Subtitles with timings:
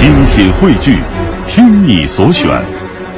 [0.00, 0.96] 精品汇聚，
[1.46, 2.48] 听你所选，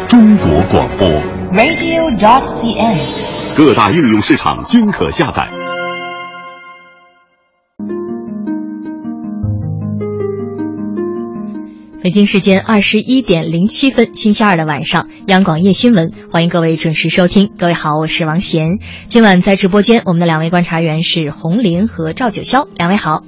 [0.09, 1.09] 中国广播。
[1.53, 3.57] radio.dot.cn，。
[3.57, 5.49] 各大应用市场均可下载。
[12.03, 17.53] 北京时间二十一点零七分，星期二的晚上，央广夜新闻，欢迎各位准时收听。
[17.57, 18.81] 各位好，我是王贤。
[19.07, 23.23] 今晚在直播间，我们的两位观察员是洪林和赵九霄，两位好。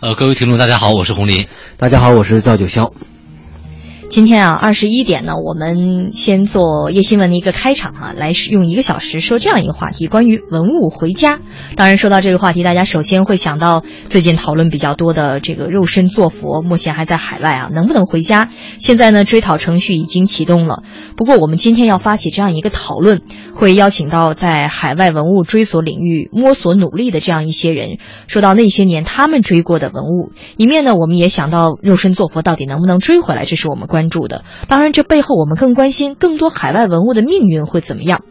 [0.00, 1.48] 呃，各位听众，大家好，我是洪林。
[1.76, 2.92] 大家好，我是赵九霄。
[4.10, 11.40] 今天啊，二十一点呢，我们先做夜新闻的一个开场啊，来用一个小时说这样一个话题，关于文物回家。
[11.76, 18.48] 当然，说到这个话题，大家首先会想到最近讨论比较多的这个肉身坐佛，目前还在海外啊，能不能回家？
[18.78, 20.84] 现在呢，追讨程序已经启动了。
[21.16, 23.20] 不过，我们今天要发起这样一个讨论，
[23.54, 30.32] 会邀请到在海外文物追索领域摸索努力的这样一些人，说到那些年他们追过的文物。
[30.56, 34.44] 一面呢，我们也想到肉身坐佛到底能不能追回来，这是我们关关注的。
[34.68, 38.22] 当然，这背后我们更关心更多海外文物的命运会怎么样。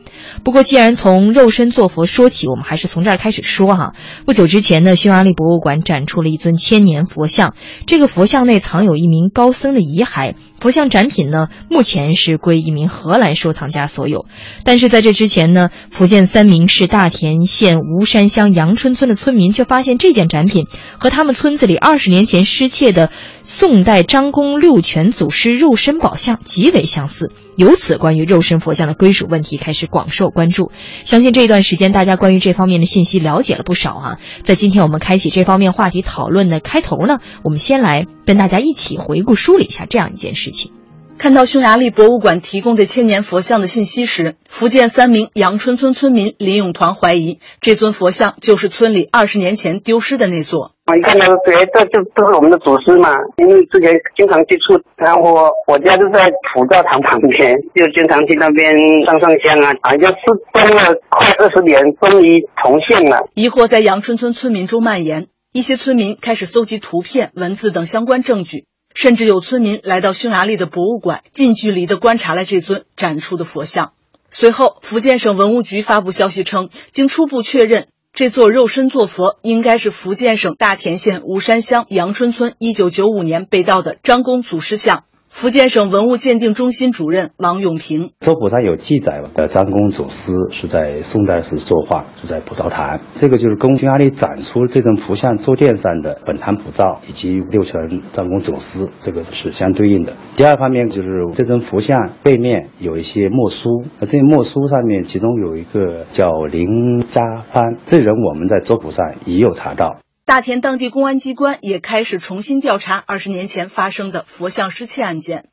[0.46, 3.92] 不过，既然从肉身做佛说起，我们还是从这儿开始说哈。
[4.26, 7.54] 不久之前呢，匈牙利博物馆展出了一尊千年佛像，
[7.86, 10.36] 这个佛像内藏有一名高僧的遗骸。
[10.60, 14.26] 佛像展品呢，目前是归一名荷兰收藏家所有。
[14.64, 20.66] 但是在这之前呢，福建三明市大田县吴山乡杨春村的村民却发现这件展品
[20.98, 23.12] 和他们村子里二十年前失窃的
[23.50, 27.32] 宋代张公六泉祖师肉身宝像极为相似。
[27.56, 30.70] 由此，关于肉身佛像的归属问题开始广受关注。
[31.06, 34.20] 相信这段时间大家关于这方面的信息了解了不少啊。
[34.44, 40.74] 在今天我们开启这方面话题讨论的开头呢，我们先来跟大家一起回顾梳理一下这样一件事情。
[41.18, 50.74] 看到匈牙利博物馆提供的千年佛像的信息时，福建三明阳春村村民林永团怀疑这尊佛像就是村里二十年前丢失的那座。
[50.90, 58.72] 我一看到对，这就都是我们的祖师嘛，因为之前经常接触，然后我家就在普教堂旁边，就经常去那边
[59.04, 63.28] 上上香啊，好像是蹲了快二十年，终于重现了。
[63.34, 68.66] 疑惑在杨春村村民中蔓延，一些村民开始搜集图片、文字等相关证据。
[68.96, 73.92] 甚至有村民来到匈牙利的博物馆，近距离地观察了这尊展出的佛像。
[74.32, 77.88] 随后，福建省文物局发布消息称，经初步确认，
[78.18, 85.04] 这座肉身坐佛应该是福建省大田县吴山乡阳春村1995年被盗的张公祖师像。
[85.40, 90.16] 福建省文物鉴定中心主任王永平：周谱上有记载的张公祖师
[90.50, 93.00] 是在宋代时作画，是在普照坛。
[93.22, 100.16] 这个就是跟匈牙利展出这尊佛像坐垫上的本坛普照以及六泉张公祖师，这个是相对应的。
[100.36, 107.22] 第二方面就是这尊佛像背面有一些墨书，那这些墨书上面其中有一个叫林家
[107.54, 109.98] 藩，这人我们在周谱上也有查到。
[110.28, 115.48] 大田当地公安机关也开始重新调查二十年前发生的佛像失窃案件。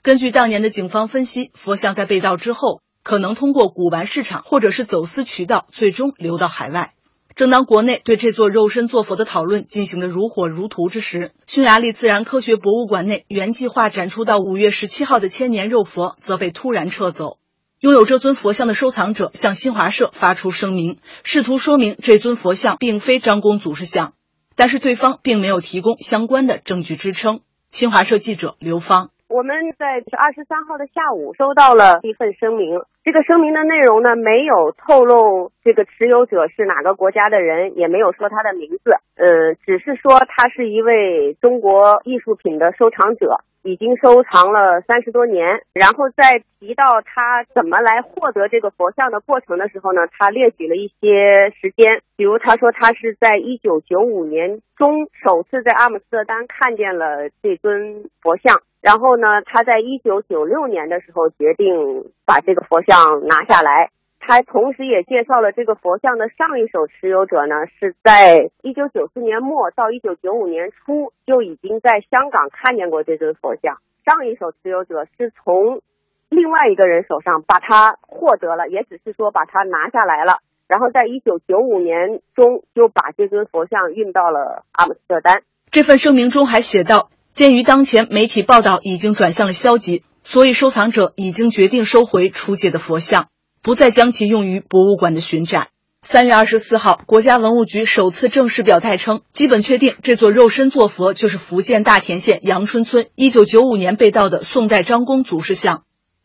[0.00, 6.94] 根据当年的警方分析，佛像在被盗之后，可能通过古玩市场或者是走私渠道，最终流到海外。
[7.36, 17.36] 正当国内对这座肉身坐佛的讨论进行的如火如荼之时，匈牙利自然科学博物馆内原计划展出到五月十七号的千年肉佛则被突然撤走。
[17.84, 24.14] 拥有这尊佛像的收藏者向新华社发出声明，试图说明这尊佛像并非张公祖师像，
[24.56, 27.40] 但是对方并没有提供相关的证据支撑。
[27.72, 29.10] 新华社记者刘芳。
[29.28, 45.60] 我们在二十三号的下午收到了一份声明，这个声明的内容呢，没有透露这个持有者是哪个国家的人，也没有说他的名字，呃，只是说他是一位中国艺术品的收藏者，已经收藏了三十多年。
[45.74, 58.62] 然后在提到他怎么来获得这个佛像的过程的时候呢，他列举了一些时间，比如他说他是在一九九五年中首次在阿姆斯特丹看见了这尊佛像。
[58.84, 63.88] 然后呢，他在一九九六年的时候决定把这个佛像拿下来。
[64.20, 73.78] 他同时也介绍了这个佛像的上一手持有者呢，是在一九九四年末到一九九五年初就已经在香港看见过这尊佛像。
[74.04, 75.80] 上一手持有者是从
[76.28, 80.40] 另外一个人手上把它获得了，也只是说把它拿下来了。
[80.68, 85.42] 然后在一九九五年中就把这尊佛像运到了阿姆斯特丹。
[85.70, 87.08] 这份声明中还写道。
[87.34, 93.26] 鉴于当前媒体报道已经转向了消极，所以收藏者已经决定收回出借的佛像，
[93.60, 95.66] 不再将其用于博物馆的巡展。
[96.04, 105.82] 三月二十四号，国家文物局首次正式表态称，基本确定这座肉身坐佛就是福建大田县杨春村一九九五年被盗的宋代张公祖师像。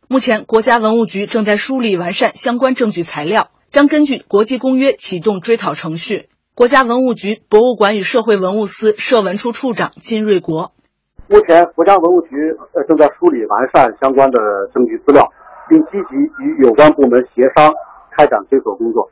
[0.07, 6.29] 目前，国家文物局正在梳理完善相关证据材料，将根据国际公约启动追讨程序。
[6.53, 10.71] 国家文物局博物馆与社会文物司社文处处长金瑞国。
[11.31, 12.29] 目前，佛江文物局
[12.73, 14.39] 呃正在梳理完善相关的
[14.73, 15.31] 证据资料，
[15.69, 17.71] 并积极与有关部门协商
[18.17, 19.11] 开展追索工作。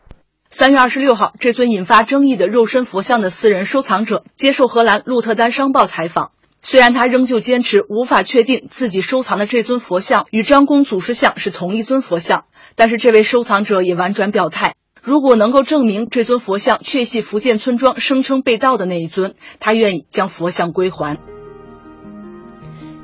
[0.50, 6.32] 三月二十六号，这尊引发争议的肉身佛像的私人收藏者接受荷兰鹿特丹商报采访。
[6.64, 14.74] 虽然他仍旧坚持无法确定自己收藏的这尊佛像与张公祖师像是同一尊佛像，但是这位收藏者也婉转表态，
[15.04, 21.20] 如果能够证明这尊佛像确系福建村庄声称被盗的那一尊，他愿意将佛像归还。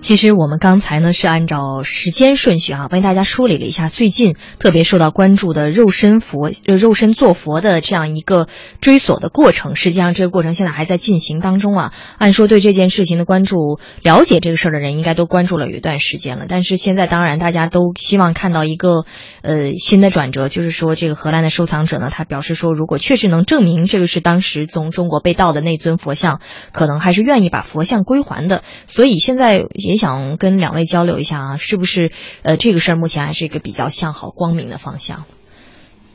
[0.03, 8.49] 其实我们刚才呢是按照时间顺序啊，为大家梳理了一下最近特别受到关注的肉身佛、肉身做佛的这样一个
[8.81, 9.77] 追索的过程。
[9.77, 11.93] 实际上，这个过程现在还在进行当中啊。
[12.17, 16.47] 按说对这件事情的关注、了解这个事儿的人，应该都关注了有一段时间了。
[16.49, 19.05] 但是现在，当然大家都希望看到一个
[19.41, 26.41] 呃新的转折，就是说这个荷兰的收藏者呢，他表示说，如果确实能证明这个是当时从中国被盗的那尊佛像，
[26.73, 28.63] 可能还是愿意把佛像归还的。
[28.85, 29.65] 所以现在。
[29.93, 32.11] 也想跟两位交流一下啊，是不是？
[32.41, 35.25] 呃，这个事儿目前还是一个比较向好、光明的方向。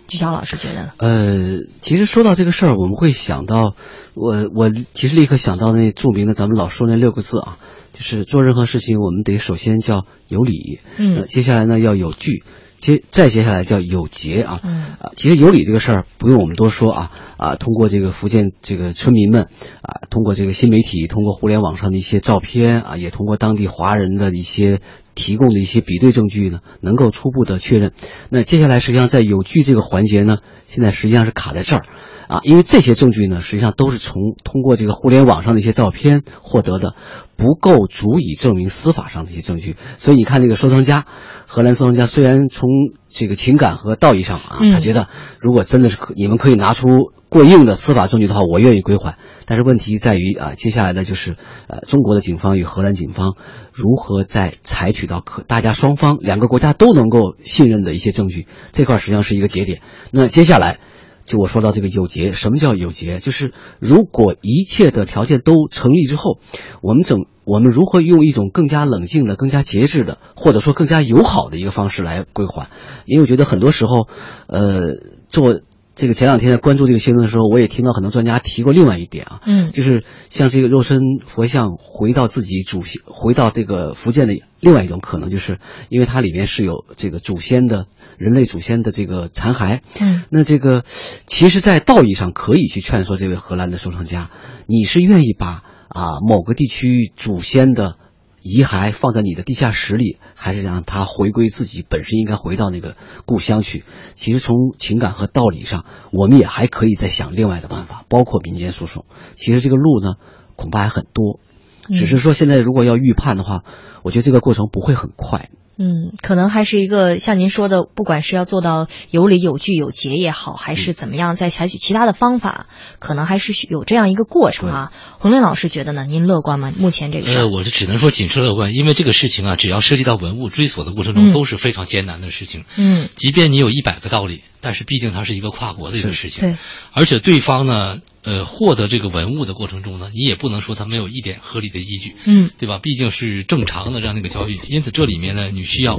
[0.09, 0.93] 聚焦老师觉得？
[0.97, 3.75] 呃，其实说到这个事儿，我们会想到，
[4.15, 7.59] 我我其实立刻想到那著名的咱们老说那六个字啊，
[7.93, 12.43] 就是做任何事情，我们得首先叫有理，嗯，接下来呢要有据。
[12.79, 14.95] 接再接下来叫有节啊，嗯。
[15.01, 19.49] 啊，其实有理这个事儿不用我们多说啊啊，通过这个福建这个村民们
[19.83, 24.81] 啊，通过这个新媒体，通过互联网上的一些照片啊，也通过当地华人的一些
[25.19, 27.93] 提供的一些比对证据呢，能够初步的确认。
[28.31, 30.39] 那接下来实际上在有据这个环节呢，
[30.69, 31.85] 现在实际上是卡在这儿。
[32.29, 36.95] 啊，因为这些证据呢，实际上都是从通过这个互联网上的一些照片获得的，
[37.37, 39.77] 不够足以证明司法上的一些证据。
[39.97, 41.07] 所以你看，这个收藏家，
[41.47, 42.69] 荷兰收藏家虽然从
[43.09, 45.09] 这个情感和道义上啊，他觉得
[45.41, 46.87] 如果真的是可你们可以拿出
[47.29, 49.17] 过硬的司法证据的话，我愿意归还。
[49.47, 51.37] 但是问题在于啊，接下来呢就是
[51.69, 53.35] 呃，中国的警方与荷兰警方
[53.73, 59.81] 如何在采取到可大家双方两个国家都能够信任的一些证据，这块实际上是一个节点。
[60.11, 60.79] 那接下来。
[61.25, 63.19] 就我说到这个有节，什么叫有节？
[63.19, 66.39] 就是如果一切的条件都成立之后，
[66.81, 72.71] 我们整我们如何用一种更加冷静的、更加节制的，或者说更加友好的一个方式来归还？
[73.05, 74.09] 因为我觉得很多时候，
[74.47, 74.95] 呃，
[75.29, 75.61] 做。
[75.99, 85.59] 这个前两天在关注这个新闻的时候，我也听到很多专家提过另外一点啊，嗯，就是像这个肉身佛像回到自己祖先，回到这个福建的另外一种可能，就是
[85.89, 87.87] 因为它里面是有这个祖先的
[88.17, 90.85] 人类祖先的这个残骸，嗯，那这个
[91.27, 94.31] 其实，在道义上可以去劝说这位荷兰的收藏家，
[94.69, 97.97] 你是愿意把啊某个地区祖先的。
[98.43, 102.97] 遗骸放在你的地下室里，还是让它回归自己本身应该回到那个
[103.27, 103.85] 故乡去？
[104.15, 109.05] 其实从情感和道理上，我们也还可以再想另外的办法，包括民间诉讼。
[109.37, 110.15] 其实这个路呢，
[110.57, 111.41] 恐怕还很多，
[111.89, 113.65] 只是说现在如果要预判的话，
[114.03, 115.51] 我觉得这个过程不会很快。
[115.79, 122.67] 嗯，可能还是一个像您说的，不管是要做到有理有据有节也好，还是怎么样，再采取其他的方法，
[122.99, 124.93] 可能还是有这样一个过程啊。
[125.19, 126.05] 洪亮老师觉得呢？
[126.05, 126.73] 您乐观吗？
[126.77, 132.65] 目前这个事呃，我是只能说谨慎乐观，因为这个事情啊，只要涉及到文物追索的过程中，都是非常艰难的事情。
[132.77, 136.57] 嗯，即便你有一百个道理，但是毕竟它是一个跨国的一个事情，对，
[136.93, 138.01] 而且对方呢。
[138.21, 142.79] 呃，获得这个文物的过程中呢，你也不能说他没有一点合理的依据，嗯，对吧？
[142.83, 145.99] 毕竟是正常的这样的一个交易，因此这里面呢，你需要，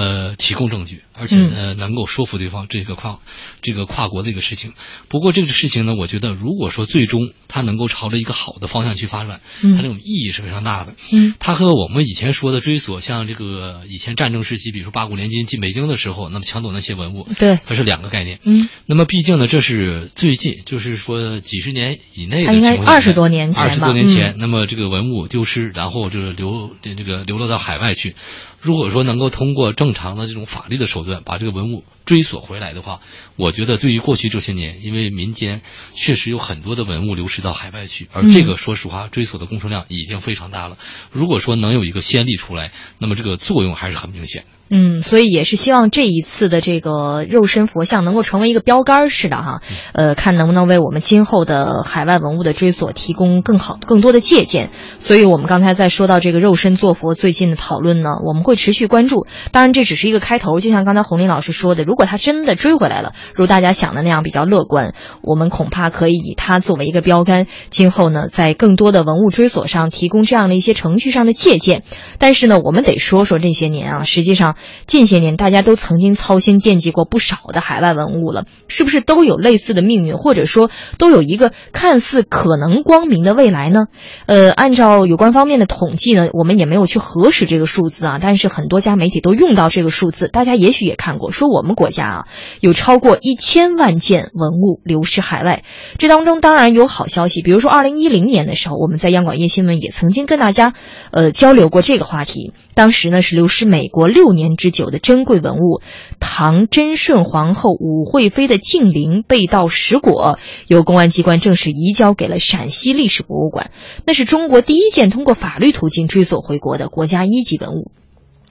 [0.00, 3.18] 呃，提供证据，而且呢，能够说服对方这个跨，
[3.60, 4.72] 这个跨国的一个事情。
[5.08, 10.94] 不过这个事情呢，我觉得如果说最终它能够朝着一个好的方向去发展，它这种意义是非常大的。
[11.12, 18.40] 嗯，它和我们以前说的追索，像这个以前战争时期，比如说八国联军进北京的时候，那么抢走那些文物，对，它是两个概念。
[18.44, 21.58] 嗯，那么毕竟呢，这是最近，就是说几。
[21.58, 28.14] 几十年以内的情况，二十多年前，二十多年前，那么这个文物丢失，然后就是流这个流落到海外去。
[28.60, 33.00] 如果说能够通过正常的这种法律的手段把这个文物追索回来的话，
[33.36, 35.62] 我觉得对于过去这些年，因为民间
[35.94, 40.78] 确实有很多的文物流失到海外去，而这个说实话追索的工程量已经非常大了。
[41.12, 44.44] 如果说能有一个先例出来，那么这个作用还是很明显。
[44.70, 49.60] 嗯，所以也是希望这一次的这个肉身佛像能够成为一个标杆似的哈，
[49.92, 54.70] 呃，看能不能为我们今后的海外文物的追索提供更好、更多的借鉴。
[55.00, 59.26] 所以我们刚才在说到这个肉身做佛最近的讨论呢，我们会持续关注。
[59.50, 59.88] 当然，这。
[59.88, 71.84] 只是一个开头，就像刚才洪林老师说的，如果他真的追回来了，如大家想的那样比较乐观，我们恐怕可以以它作为一个标杆，今后呢，在更多的文物追索上提供这样的一些程序上的借鉴。
[72.18, 83.86] 但是呢，我们得说说这些年啊，实际上近些年大家都曾经操心惦记过不少的海外文物了，是不是都有类似的命运，或者说都有一个看似可能光明的未来呢？
[84.26, 92.26] 呃，按照有关方面的统计呢，我们也没有去核实这个数字啊，但是很多家媒体都用到这个数字，大家也许也看过，说我们国家啊
[92.60, 95.62] 有超过一千万件文物流失海外。
[95.98, 100.72] 这当中当然有好消息，比如说二零一零年的时候，我们在央广夜新闻也曾经跟大家
[101.12, 102.52] 呃交流过这个话题。
[102.74, 105.80] 当时呢是流失美国六年之久的珍贵文物——
[106.20, 113.70] 唐贞顺皇后武惠妃的晋陵被盗石椁，由公安机关正式移交给了陕西历史博物馆。
[114.06, 117.90] 那是中国第一件通过法律途径追索回国的国家一级文物。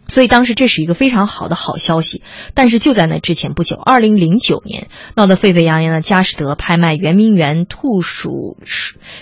[0.08, 2.22] 所以当时这是一个非常好的好消息，
[2.54, 8.58] 但是就在那之前不久，二零零九年闹得沸沸扬扬的佳士得拍卖圆明园兔鼠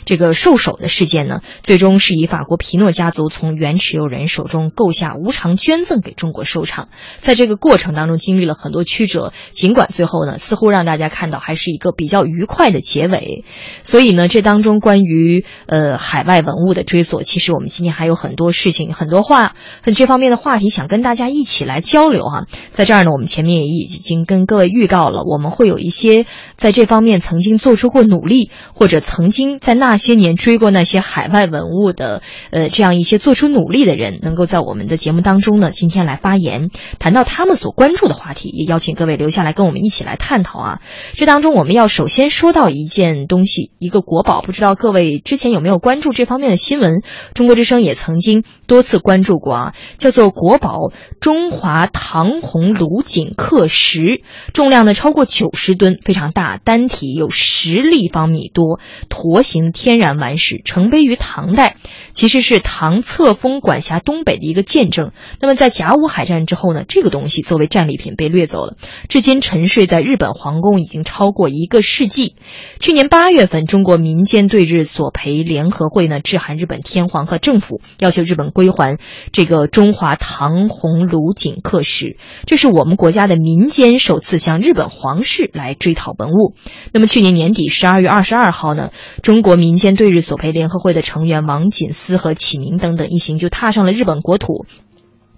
[0.06, 6.90] 这个兽首的事件呢，最终是以法国皮诺家族从原持有人手中购下无偿捐赠给中国收场。
[7.18, 13.44] 在这个过程当中，经历了很多曲折，尽管最后呢，似乎让大家看到还是一个比较愉快的结尾。
[13.84, 20.75] 所以呢，这当中关于呃海外文物的追索，其实我们今天还有很多事情、很多话，很这方面的话题。
[20.76, 26.26] 想跟大家一起来交流哈，在这儿呢，我们前面也已经跟各位预告了，我们会有一些
[26.58, 40.82] 在这方面曾经做出过努力，或者曾经在那些年追过那些海外文物的，呃，这样一些做出努力的人，能够在我们的节目当中呢，今天来发言，谈到他们所关注的话题，也邀请各位留下来跟我们一起来探讨啊。
[41.14, 47.02] 这当中我们要首先说到一件东西，一个国宝，不知道各位之前有没有关注这方面的新闻？
[47.34, 50.60] 中国之声也曾经多次关注过啊，叫做国。
[50.65, 61.78] 宝宝中华唐红炉锦刻石，重量呢超过九十吨，非常大，单体有十立方米多，驼形天然顽石，成碑于唐代，
[62.14, 65.12] 其实是唐册封管辖东北的一个见证。
[65.40, 68.76] 那么在甲午海战之后呢，这个东西作为战利品被掠走了，
[69.08, 72.36] 至今沉睡在日本皇宫已经超过一个世纪。
[72.80, 78.98] 去年八月份，中国民间对日索赔联合会呢致函日本天皇和政府，要求日本归还
[79.32, 80.55] 这个中华唐。
[80.68, 86.56] 红炉锦刻石，这是我们国家的民间首次向日本皇室来追讨文物。
[86.94, 94.66] 那么去年年底十二月二十二号呢，中国民间对日索赔联合会的成员王锦思和启明等等一行就踏上了日本国土。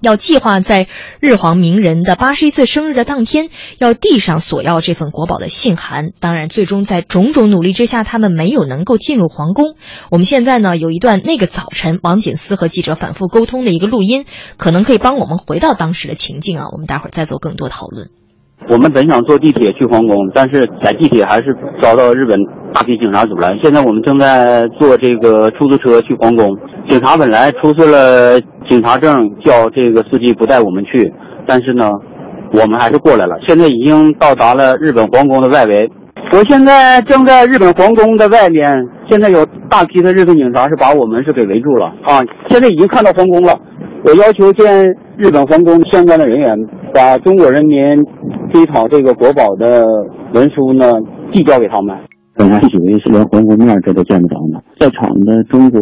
[0.01, 0.87] 要计划在
[1.19, 3.49] 日皇明仁的八十一岁生日的当天，
[3.79, 6.11] 要递上索要这份国宝的信函。
[6.19, 9.75] 当然，最终在种种努力之下，他们没有能够进入皇宫。
[10.11, 14.25] 我们现在呢，有一段那个早晨王锦思和记者反复沟通的一个录音，
[14.57, 16.65] 可能可以帮我们回到当时的情境啊。
[16.71, 18.09] 我们待会儿再做更多讨论。
[18.69, 22.37] 我们本想坐地铁去皇宫，但是在地铁还是遭到日本
[22.73, 23.57] 大批警察阻拦。
[23.61, 26.57] 现在我们正在坐这个出租车去皇宫。
[26.87, 31.13] 警察本来出示了警察证，叫这个司机不带我们去，
[31.45, 31.89] 但是呢，
[32.51, 33.37] 我们还是过来了。
[33.41, 35.89] 现在已经到达了日本皇宫的外围。
[36.33, 38.69] 我现在正在日本皇宫的外面，
[39.09, 42.19] 现在有大批的日本警察是把我们是给围住了啊！
[42.49, 43.57] 现在已经看到皇宫了。
[44.07, 44.87] 我要求见
[45.17, 46.57] 日本皇宫相关的人员，
[46.93, 47.77] 把中国人民
[48.53, 49.85] 追讨这个国宝的
[50.33, 50.93] 文书呢
[51.33, 51.93] 递交给他们。
[52.33, 55.81] 本来以为是连皇宫面这都见不着呢，在场的中国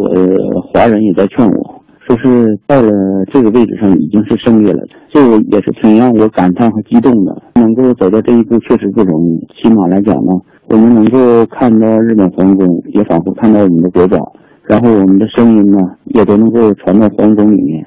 [0.74, 2.90] 华人也在劝我，说是到了
[3.32, 7.42] 这个位置上已经是胜利了，这个也是挺让我感叹和激动的。
[7.54, 10.32] 能够走到这一步确实不容易，起码来讲呢，
[10.70, 14.32] 我们能够看到日本皇宫，也仿佛看到我们的国宝。
[14.68, 17.86] 然后我们的声音呢，也都能够传到皇宫里面。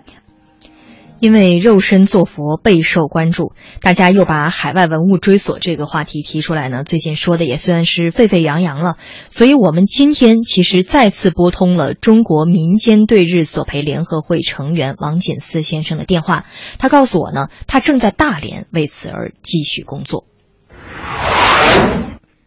[1.19, 6.83] 因为肉身做佛备受关注，大家又把海外文物追索这个话题提出来呢。
[6.83, 8.97] 最近说的也算是沸沸扬扬了，
[9.27, 16.45] 所以我们今天其实再次拨通了中国民间对日索赔联合会成员王锦思先生的电话。
[16.77, 20.25] 他告诉我呢，他正在大连为此而继续工作。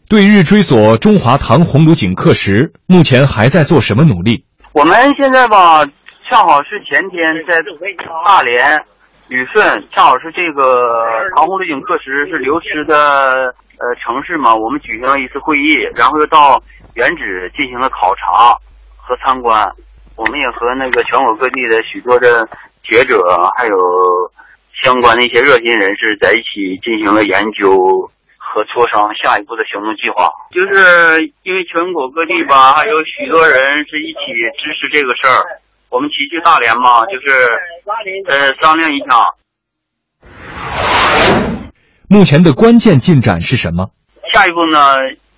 [0.09, 4.45] 对日追索中华唐红炉井刻石，目前还在做什么努力？
[4.73, 5.87] 我们现在吧，
[6.33, 7.63] 恰好是前天在
[8.25, 8.83] 大连
[9.29, 9.63] 旅顺，
[9.93, 10.91] 恰好是这个
[11.37, 16.59] 唐红炉锦刻石是流失的呃城市嘛，我们举行了一次会议，然后又到
[16.95, 18.57] 原址进行了考察
[18.97, 19.71] 和参观。
[20.17, 22.49] 我们也和那个全国各地的许多的
[22.83, 23.23] 学者，
[23.55, 23.77] 还有
[24.83, 28.11] 相关的一些热心人士在一起进行了研究。
[28.55, 33.57] 和磋商下一步的行动计划，就是因为全国各地吧，还有许多人
[33.89, 34.21] 是一起
[34.59, 35.41] 支持这个事儿，
[35.93, 37.47] 我们齐聚大连嘛，就是
[38.27, 39.29] 呃商量一下。
[42.09, 43.91] 目前的关键进展是什么？
[44.33, 44.97] 下一步呢？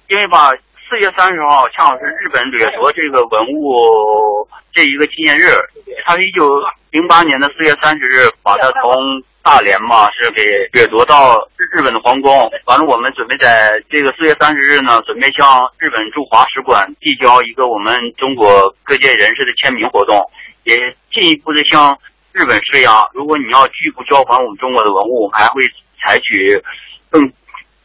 [0.09, 0.53] 因为吧，
[0.89, 5.51] 四月三十号恰好是日本掠夺这个文物这一个纪念日，
[6.05, 6.49] 它是一九
[6.91, 8.95] 零八年的四月三十日把它从
[9.45, 11.37] 大连嘛是给掠夺到
[11.71, 12.51] 日本的皇宫。
[12.65, 15.47] 完了，我们准备在这个四月三十日呢，准备向
[15.79, 20.19] 日本驻华使馆递交一个我们中国各界人士的签名活动，
[20.65, 20.75] 也
[21.13, 21.97] 进一步的向
[22.33, 22.91] 日本施压。
[23.13, 25.63] 如果你要拒不交还我们中国的文物，我们还会
[26.03, 26.61] 采取
[27.11, 27.31] 更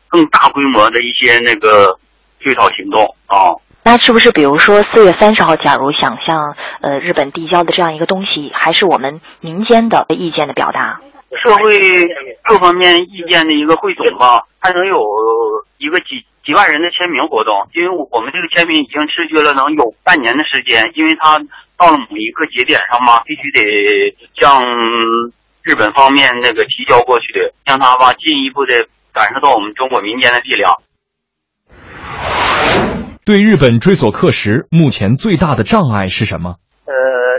[0.08, 2.00] 更大规模的一些那个。
[2.42, 3.52] 追讨行动啊，
[3.84, 11.02] 那是不是比如说四月三十号，假如想向呃日本递交的这样一个东西，还是我们民间的意见的表达？
[11.38, 12.06] 社会
[12.44, 14.98] 各方面意见的一个汇总吧，还能有
[15.78, 21.40] 一个几几万人的签名活动，因为我们这个签名已经持续了能有半年的时间，因为它
[21.78, 24.64] 到了某一个节点上嘛，必须得向
[25.62, 27.34] 日本方面那个提交过去，
[27.66, 30.82] 让他吧进一步的感受到我们中国民间的力量。
[33.24, 36.56] 对日本追索课时，目前最大的障碍是什么？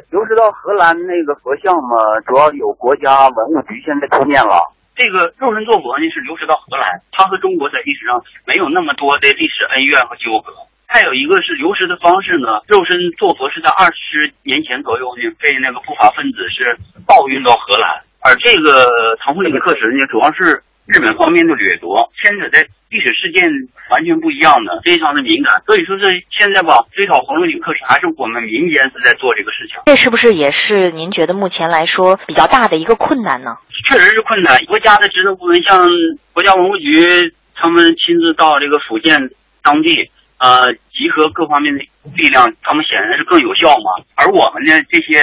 [0.08, 4.72] 流失到荷兰那个佛像嘛，主要有国家文物局现在出面了。
[4.96, 10.52] 这个肉身坐佛呢是流失到荷兰，它和中国在历史上没有那么多的历史恩怨和纠葛。
[10.86, 16.76] 还有一个是流失的方式呢，肉身坐佛是在二十年前左右呢被那个不法分子是
[17.06, 22.66] 盗运到荷兰，而这个唐红岭刻石呢，主要是日本方面的掠夺，牵扯在。
[22.90, 23.48] 历史事件
[23.88, 29.76] 完全不一样的，非常的敏感，所以说是现在吧，追讨红楼岭刻石还是我们民间是在做这个事情。
[29.86, 33.56] 这是不是也是您觉得目前来说比较大的一个困难呢？
[33.86, 34.58] 确实是困难。
[34.64, 35.88] 国家的职能部门像
[36.32, 39.30] 国家文物局，他们亲自到这个福建
[39.62, 41.84] 当地，呃，集合各方面的
[42.16, 44.04] 力量，他们显然是更有效嘛。
[44.16, 45.14] 而我们呢这些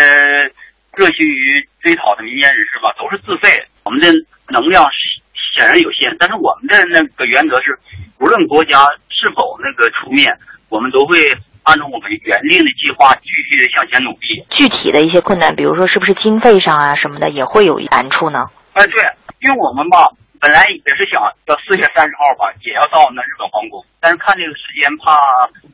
[0.96, 4.08] 热心于追讨的民间人士吧，都是自费，我们的
[4.48, 5.17] 能量是。
[5.58, 7.76] 显然有限，但是我们的那个原则是，
[8.20, 8.78] 无论国家
[9.10, 10.32] 是否那个出面，
[10.70, 11.18] 我们都会
[11.64, 14.46] 按照我们原定的计划继续的向前努力。
[14.52, 18.46] 具体的一些困难，比如说是不是经费上啊什么的，也会有难处呢？
[18.74, 19.02] 哎，对，
[19.42, 20.08] 因为我们吧，
[20.40, 25.18] 本来也是想要四月三十号吧，也要到那日本皇宫，但是看这个时间，怕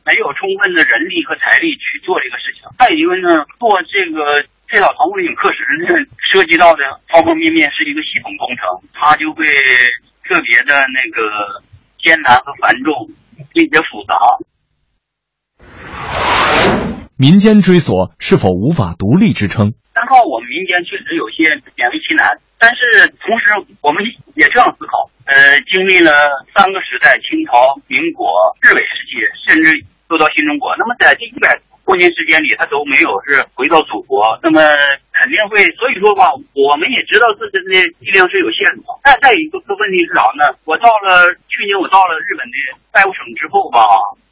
[0.06, 2.64] 没有充分的人力和财力去做这个事情。
[2.78, 4.48] 再一个呢，做这个。
[4.74, 9.46] 这套唐古岭刻石呢，涉及到的方方面面是一个系统工程，它就会
[10.26, 11.62] 特别的那个
[12.02, 13.08] 艰难和繁重，
[13.52, 14.18] 并且复杂。
[17.16, 19.74] 民间追索是否无法独立支撑？
[19.94, 22.26] 单靠我们民间确实有些勉为其难，
[22.58, 24.02] 但是同时我们
[24.34, 26.10] 也这样思考：呃，经历了
[26.50, 28.26] 三个时代——清朝、民国、
[28.60, 31.60] 日伪时期，甚至又到新中国，那么在这一百。
[31.84, 34.58] 多年时间里，他都没有是回到祖国，那么
[35.12, 38.82] 肯定会，所以说吧，我们也知道自身的力量是有限的。
[39.02, 40.48] 但再一个问题是啥呢？
[40.64, 42.56] 我到了去年，我到了日本的
[42.96, 43.84] 外务省之后吧，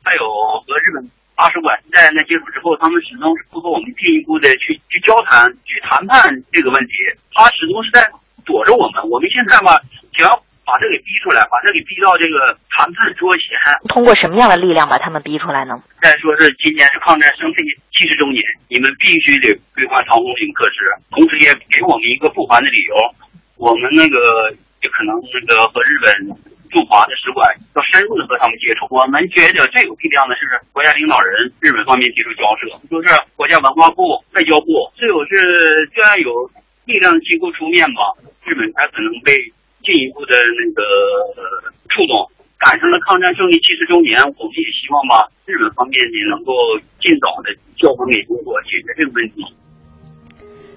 [0.03, 0.25] 还有
[0.65, 1.05] 和日本
[1.37, 6.93] 大使馆在那接触之后，他们始终是不和我们进一步的去去交谈、去谈判这个问题，
[7.35, 8.01] 他始终是在
[8.47, 9.05] 躲着我们。
[9.11, 9.79] 我们现在吧，
[10.11, 10.43] 只要。
[10.65, 13.45] 把这给逼出来，把这给逼到这个谈判桌前。
[13.89, 15.75] 通过什么样的力量把他们逼出来呢？
[16.01, 17.55] 再说是今年是抗战胜利
[17.91, 22.95] 七十周年，你们必须得归还唐红岭刻石，同时也给我们一个不还的理由。
[23.57, 26.11] 我们那个也可能那个和日本
[26.71, 28.87] 驻华的使馆要深入的和他们接触。
[28.91, 36.51] 我们觉得最有力量的是国家领导人，日本方面提出交涉，就是国家文化部、外交部，最有是这要有
[36.87, 38.15] 力量机构出面吧，
[38.47, 39.33] 日本才可能被。
[39.83, 40.83] 进一步的那个
[41.89, 46.53] 触动，赶上了抗战胜利七十周年，我们也希望吧，日本方面也能够
[47.01, 49.45] 尽早的交还给中国，解决这个问题。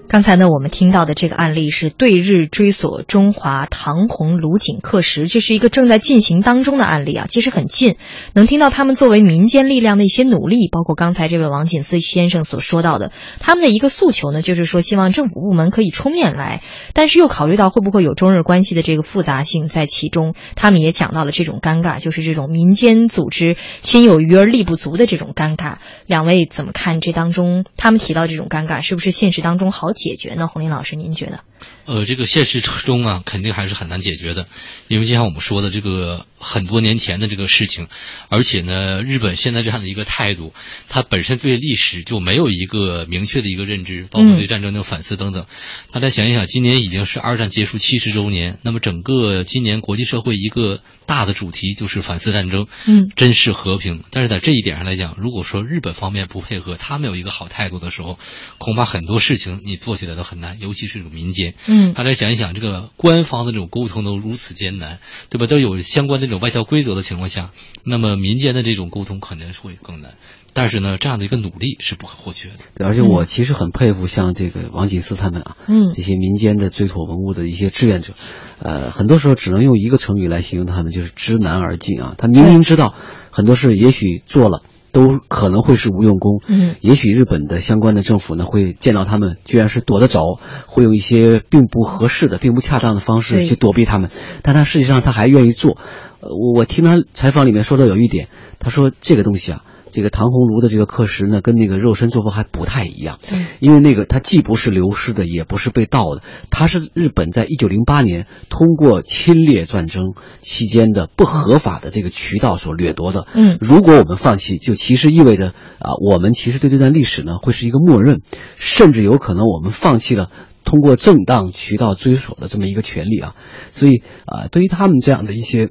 [0.08, 7.98] 刚才呢，我们听到的这个案例是对日追索中华唐红卢锦刻石，这是一个正在进行当中的案例啊，其实很近，
[8.34, 16.62] 能听到他们作为民间力量的一些努力，包括刚才这位王锦思先生所说到的，他们的一个诉求呢，就是说希望政府部门可以出面来，
[16.94, 25.78] 但是又考虑到会不会有中日关系的这个复杂性在其中，他们也讲到了这种尴尬，就是这种民间组织心有余而力不足的这种尴尬。
[26.06, 29.95] 两位怎么看这当中他们提到这种尴尬，是不是现实当中好？
[29.96, 30.48] 解决呢？
[30.48, 31.40] 洪林老师，您觉得？
[31.86, 34.48] 呃，这个现实中啊，肯定还是很难解决的，
[34.88, 37.88] 因为就像我们说的，这个很多年前的这个事情，
[38.28, 40.52] 而且呢，日本现在这样的一个态度，
[40.90, 45.46] 它本身对历史就没有一个明确的一个认知，包括对战争的反思等等。
[45.92, 54.04] 大家想一想，今年已经是二战结束七十周年，那么整个今年国际社会一个大的主题就是反思战争，嗯，珍视和平。
[54.12, 58.18] 但是在这一点上来讲，如果说日本方面不配合，他们有一个好态度的时候，
[58.58, 59.76] 恐怕很多事情你。
[59.76, 61.54] 做起来都很难，尤其是这个民间。
[61.68, 65.48] 嗯大家想一想，这个官方的这种沟通都如此艰难，对吧？
[65.48, 67.52] 都有相关的这种外交规则的情况下，
[67.84, 70.16] 那么民间的这种沟通肯定是会更难。
[70.54, 72.56] 但是呢，这样的一个努力是不可或缺的。
[72.76, 78.14] 对，而且我其实很佩服像这个王锦思他们啊，嗯这些民间的追索文物的一些志愿者，
[78.60, 82.16] 呃，很多时候只能用一个成语来形容他们，就是知难而进啊。
[82.18, 82.96] 他明明知道
[83.32, 84.64] 很多事也许做了。
[84.96, 94.10] 都可能会是无用功，嗯，也许日本的相关的政府呢会见到他们，居然是躲得着，会用一些并不合适的、并不恰当的方式去躲避他们，
[94.42, 95.78] 但他实际上他还愿意做。
[96.26, 113.28] 呃，我我听他采访里面说到有一点，他说这个东西啊，这个唐红炉的这个刻石呢，跟那个肉身作佛还不太一样，对，因为那个它既不是流失的，也不是被盗的，它是日本在一九零八年通过侵略战争期间的不合法的这个渠道所掠夺的。
[113.36, 118.22] 嗯如果我们放弃，就其实意味着啊、我们其实对这段历史呢会是一个默认，
[118.56, 120.30] 甚至有可能我们放弃了。
[120.66, 123.36] 通过正当渠道追索的这么一个权利啊，
[123.72, 125.70] 所以啊、对于他们这样的一些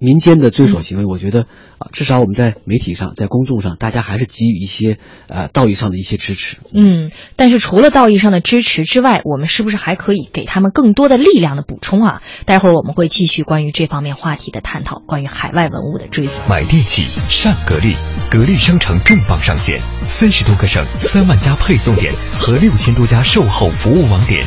[0.00, 1.42] 民间的追索行为，我觉得
[1.78, 6.58] 啊，至少我们在媒体上、在公众上，大家还是给予一些呃道义上的一些支持。
[6.74, 12.22] 嗯，但是除了道义上的支持之外，我们是不是还可以给他们更多的力量的补充啊？
[12.44, 16.44] 待会儿我们会继续关于这方面话题的探讨，关于海外文物的追索。
[16.48, 17.94] 买电器上格力，
[18.30, 24.44] 格力商城重磅上线，三十多个省、三万家配送点和六千多家售后服务网点，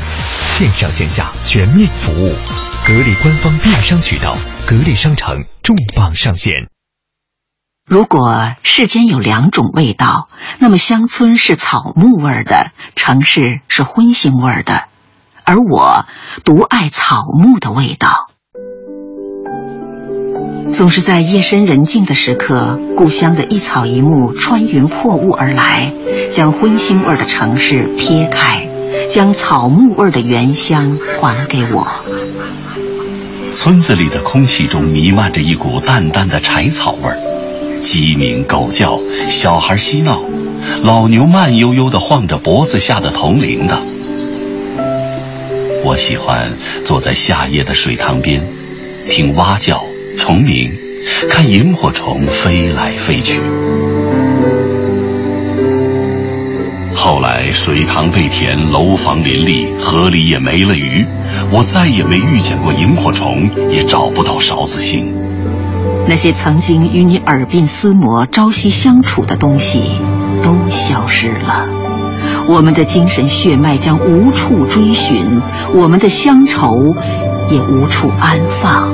[0.47, 2.68] 线上线下全面服务。
[2.87, 4.35] 格力官方电商渠道，
[4.67, 6.69] 格力商城重磅上线。
[7.87, 14.85] 如果世间有两种味道，那么乡村是草木味的，城市是荤腥味的，
[15.43, 16.05] 而我
[16.43, 18.27] 独爱草木的味道。
[20.73, 25.93] 总是在夜深人静的时刻，故乡的一草一木穿云破雾而来，
[26.31, 28.67] 将荤腥味的城市撇开，
[29.09, 31.87] 将草木味的原乡还给我。
[33.53, 37.17] 村子里的空气中弥漫着一股淡淡的柴草味儿，
[37.81, 40.21] 鸡鸣狗叫，小孩嬉闹，
[40.83, 43.79] 老牛慢悠悠地晃着脖子下的铜铃铛。
[45.83, 46.53] 我喜欢
[46.85, 48.41] 坐在夏夜的水塘边，
[49.09, 49.83] 听蛙叫、
[50.17, 50.71] 虫鸣，
[51.29, 53.41] 看萤火虫飞来飞去。
[56.93, 61.05] 后来水塘被填，楼房林立，河里也没了鱼，
[61.51, 65.15] 我再也没遇见过萤火虫，也找不到勺子星。
[66.07, 69.81] 那些曾经与你耳鬓厮磨、朝夕相处的东西，
[70.43, 71.67] 都消失了。
[72.47, 75.41] 我们的精神血脉将无处追寻，
[75.73, 76.95] 我们的乡愁
[77.51, 78.93] 也无处安放。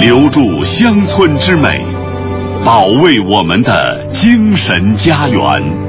[0.00, 1.84] 留住乡村之美，
[2.64, 5.87] 保卫我们的精神家园。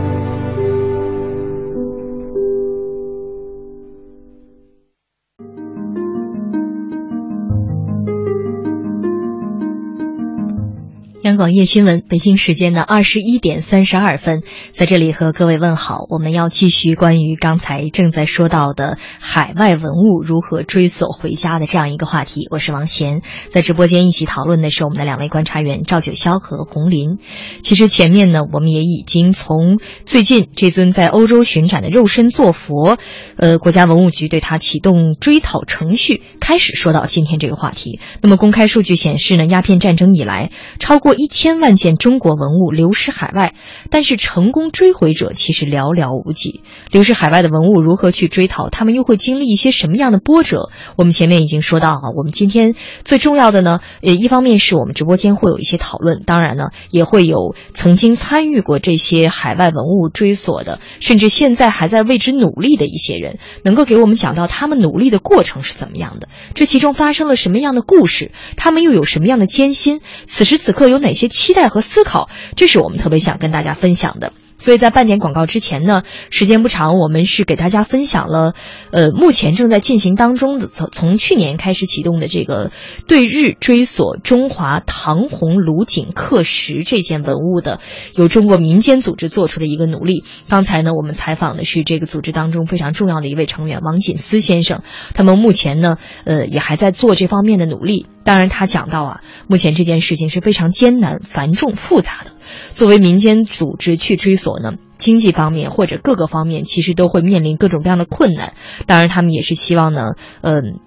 [11.29, 16.07] 央广夜新闻，北京时间的二十一点三十二分，在这里和各位问好。
[16.09, 22.47] 我们要继续关于刚才正在说到的海外文物如何追索回家的这样一个话题。
[22.49, 27.19] 我是王贤，在直播间一起讨论的是我们的两位观察员赵九霄和洪林。
[27.61, 32.97] 其实前面呢，我们也已经从最近这尊在欧洲巡展的肉身坐佛，
[33.37, 37.99] 呃，国家文物局对它启动追讨程序开始说到今天这个话题。
[38.19, 43.53] 那么公开数据显示呢，鸦片战争以来，超过一千万件中国文物流失海外，
[43.89, 46.63] 但是成功追回者其实寥寥无几。
[46.91, 48.69] 流失海外的文物如何去追讨？
[48.69, 50.69] 他们又会经历一些什么样的波折？
[50.95, 74.31] 我们前面已经说到啊，我们今天最重要的呢，呃，一方面是我们直播间会有一些讨论，当然呢，也会有曾经参与过这些海外文物追索的，甚至现在还在为之努力的一些人，能够给我们讲到他们努力的过程是怎么样的，这其中发生了什么样的故事，他们又有什么样的艰辛，此时此刻有哪哪些期待和思考，这是我们特别想跟大家分享的。
[74.59, 78.53] 所以在半点广告之前呢，时间不长，我们是给大家分享了，
[78.91, 82.71] 呃，目前正在进行当中的从从去年开始启动的这个
[83.07, 87.79] 对日追索中华唐红炉井刻石这件文物的，
[88.13, 90.25] 由中国民间组织做出的一个努力。
[90.49, 98.07] 刚才呢，我们采访的是这个组织当中非常重要的一位成员王锦思先生，他们目前呢，呃，也还在做这方面的努力。
[98.25, 102.31] 当然，他讲到啊，目前这件事情是非常艰难、繁重、复杂的。
[102.71, 108.53] 作为民间组织去追索呢，经济方面或者各个方面其实都会面临各种各样的困难。
[108.85, 110.79] 当然，他们也是希望呢，嗯、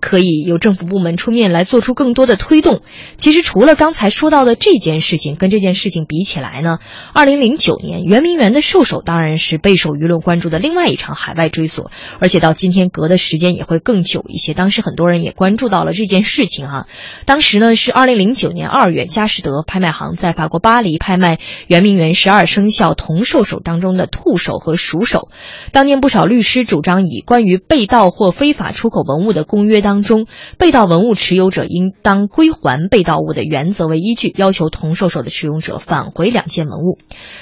[0.00, 2.82] 可以由政府部门出面来做出更多的推动。
[3.16, 6.78] 其实除了刚才说到的这件事情，跟这件事情比起来呢，
[7.14, 14.54] 二零零九年圆明园的兽首当然是备受舆论关注的另外一场海外追索，而且到今天隔的时间也会更久一些。
[14.54, 16.86] 当时很多人也关注到了这件事情哈。
[17.26, 25.28] 当时呢是二零零九年二月，佳士得拍卖行在法国巴黎拍卖圆明园十二生肖铜兽首当中的兔首和鼠首。
[25.72, 36.98] 当年不少律师主张以关于被盗或非法出口文物的公约当当中，被盗文物持有者应当归还被盗物的原则为依据，要求同受受的持有者返回两件文物。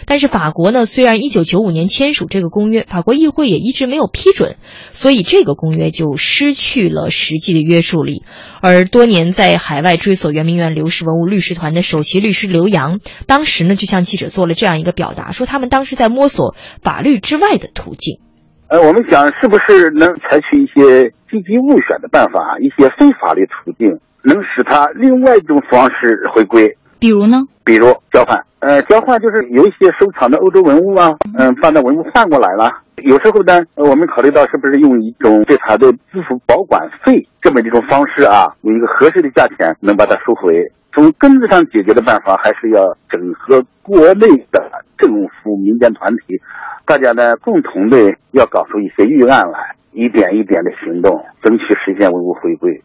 [0.07, 4.57] 但是法国呢，虽然一九九五年签署这个公约，法国议会也一直没有批准，
[4.93, 8.23] 所以这个公约就失去了实际的约束力。
[8.63, 18.21] 而多年在海外追索圆明园流失文物律师团的首席律师刘洋，当时呢就向记者做了这样一个表达，说他们当时在摸索法律之外的途径。
[18.69, 26.77] 呃，我们想是不是能采取一些积极物选的办法，一些非法律途径，能使它另外一种方式回归？
[26.99, 27.37] 比如呢？
[27.65, 28.43] 比如交换。
[28.61, 32.73] 呃，交换就是有一些收藏的欧洲文物啊，嗯，把那文物换过来了。
[33.05, 40.53] 有时候呢，我们考虑到是不是用一种对它的支付保管费这么一种方式啊，用一个合适的价钱能把它收回。
[40.93, 44.61] 从根子上解决的办法，还是要整合国内的
[44.97, 46.41] 政府、民间团体，
[46.85, 47.97] 大家呢共同的
[48.33, 52.83] 要搞出一些预案来，一点一点的行动，争取实现文物回归。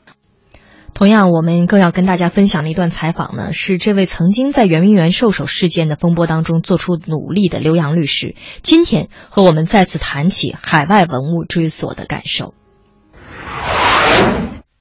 [0.94, 12.54] 同样，我们更要跟大家分享的一段采访呢，是这位曾经在圆明园兽首事件的风波当中做出努力的刘洋律师，今天和我们再次谈起海外文物追索的感受。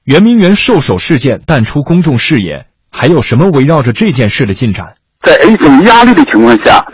[0.03, 4.93] 圆明园兽首事件淡出公众视野，还有什么围绕着这件事的进展？
[5.23, 6.85] 在一种压力的情况下，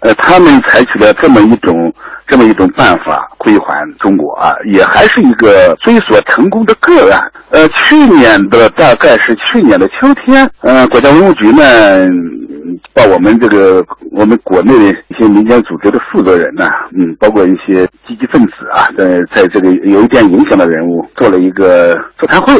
[0.00, 1.92] 呃，他们采取了这么一种
[2.26, 7.20] 这么一种办法归还中国啊，也还是一个追索成功的个案。
[7.50, 12.06] 呃，去年的大概是去年的秋天，呃，国家文物局呢，
[12.94, 22.52] 把我们这个我们国内的一些民间组织的负责人呢，嗯，包括一些积极分子啊，在在这个有一点影响的人物，做了一个座谈会，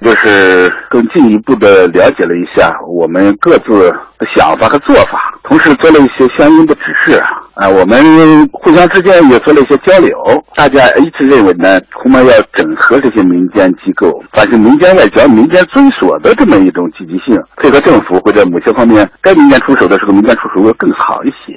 [0.00, 10.10] 就是更进一步的了解了一下我们各自的想法和做法，同时做了一些相应的指示啊，啊我们互相之间也做了一些交流，
[10.56, 21.54] 大家一致认为呢，恐怕要整合这些民间机构，发现民间外交、民间追索的这么一种积极性，配合政府或者某些方面该民间出手的时候，民间出手会更好一些。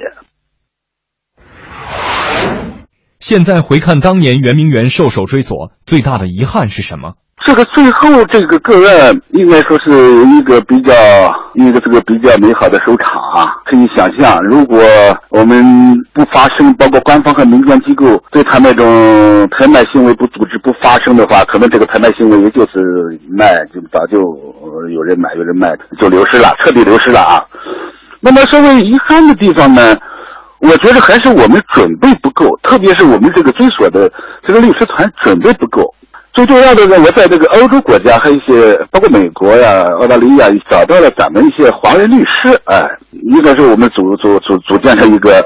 [3.18, 7.14] 现在回看当年圆明园兽首追索，最大的遗憾是什么？
[7.44, 9.90] 这个最后这个个案应该说是
[10.26, 10.92] 一个比较
[11.54, 13.46] 一个这个比较美好的收场啊！
[13.64, 14.78] 可以想象，如果
[15.30, 15.64] 我们
[16.12, 24.18] 不发生，包括官方和民间机构对他那种拍卖行为不组织不发生的话，可能这个拍卖行为也就是卖就早就
[24.92, 27.40] 有人买有人卖就流失了，彻底流失了啊！
[28.20, 29.96] 那么稍微遗憾的地方呢，
[30.60, 34.10] 我觉得还是我们准备不够，特别是我们这个追索的
[34.44, 35.94] 这个律师团准备不够。
[36.38, 42.86] 最重要的呢，我在这个欧洲国家和一些包括美国呀、澳大利亚找到了咱们一些华人律师，哎，
[43.24, 45.44] 应该是我们组组组组建了一个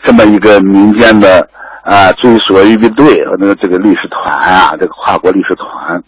[0.00, 1.44] 这么一个民间的
[1.82, 6.00] 啊追索预备队和那个这个律师团啊，这个跨国律师团，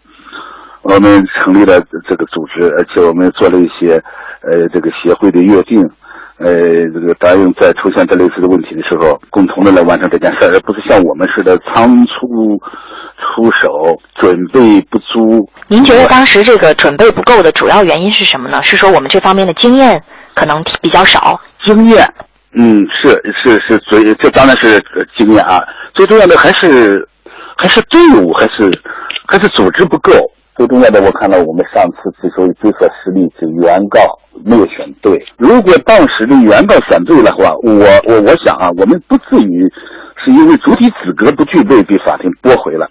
[0.83, 4.01] 我们成立了这个组织，而且我们做了一些
[4.43, 5.90] 呃这个协会的约定。
[6.38, 6.55] 呃，
[6.95, 12.59] 这个答应在出现这类似的问题的时候，共同的来完成这件事而不是像我们似的仓促
[13.20, 15.48] 出手，准备不足。
[15.68, 18.62] 您觉得当时这个准备不够的主要原因是什么呢？
[18.62, 20.02] 是说我们这方面的经验
[20.35, 21.40] 可能比较少？
[21.64, 22.06] 经验，
[22.52, 23.11] 嗯，是
[23.44, 24.83] 是是最，这当然是
[25.16, 25.61] 经验啊。
[25.94, 27.06] 最重要的还是
[27.59, 28.70] 还是队伍，还是
[29.26, 30.12] 还是组织不够。
[30.56, 34.00] 最重要的，我看到我们上次之所以追索失利，是原告
[34.44, 35.18] 没有选对。
[35.38, 39.66] 如果当时的原告选对的话，我我我想啊，我们不至于
[40.22, 42.87] 是因为主体资格不具备被法庭驳回了。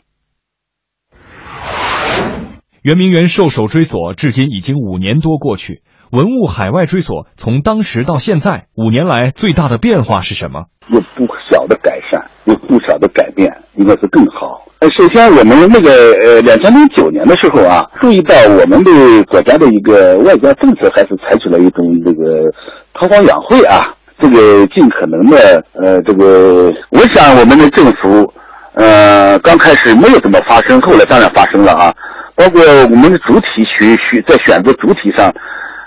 [2.81, 10.67] 圆明园兽首追索至今已经五年多过去，文物海外追索从当时到现在五年来最大的变化是什么？
[10.87, 14.63] 有不小的改善，有不小的改变，应该是更好。
[14.79, 18.91] 呃，首先我们那个呃，两千零九年的时候啊，注意到我们的
[19.23, 22.49] 国家的一个外交政策还是采取了一种这个
[22.93, 23.83] 韬光养晦啊，
[24.17, 28.33] 这个尽可能的呃，这个我想我们的政府
[28.75, 31.93] 呃刚开始没有怎么发生，后来当然发生了啊，
[32.39, 35.29] 包括我们的主体选选在选择主体上，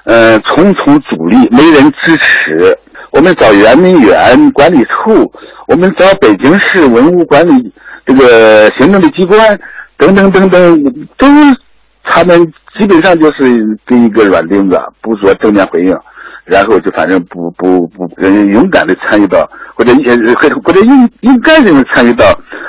[0.05, 2.77] 呃，重重阻力，没人支持。
[3.11, 5.33] 我们找圆明园管理处，
[5.67, 7.73] 我们找北京市文物管理
[8.05, 9.59] 这个行政的机关，
[9.97, 10.85] 等等等等，
[11.17, 11.27] 都
[12.05, 12.47] 他们
[12.79, 15.97] 基本上就是给一个软钉子，不做正面回应，
[16.45, 22.27] 然后就反正不不不，嗯，勇敢的参与到或者呃或者或者应应该认为参与到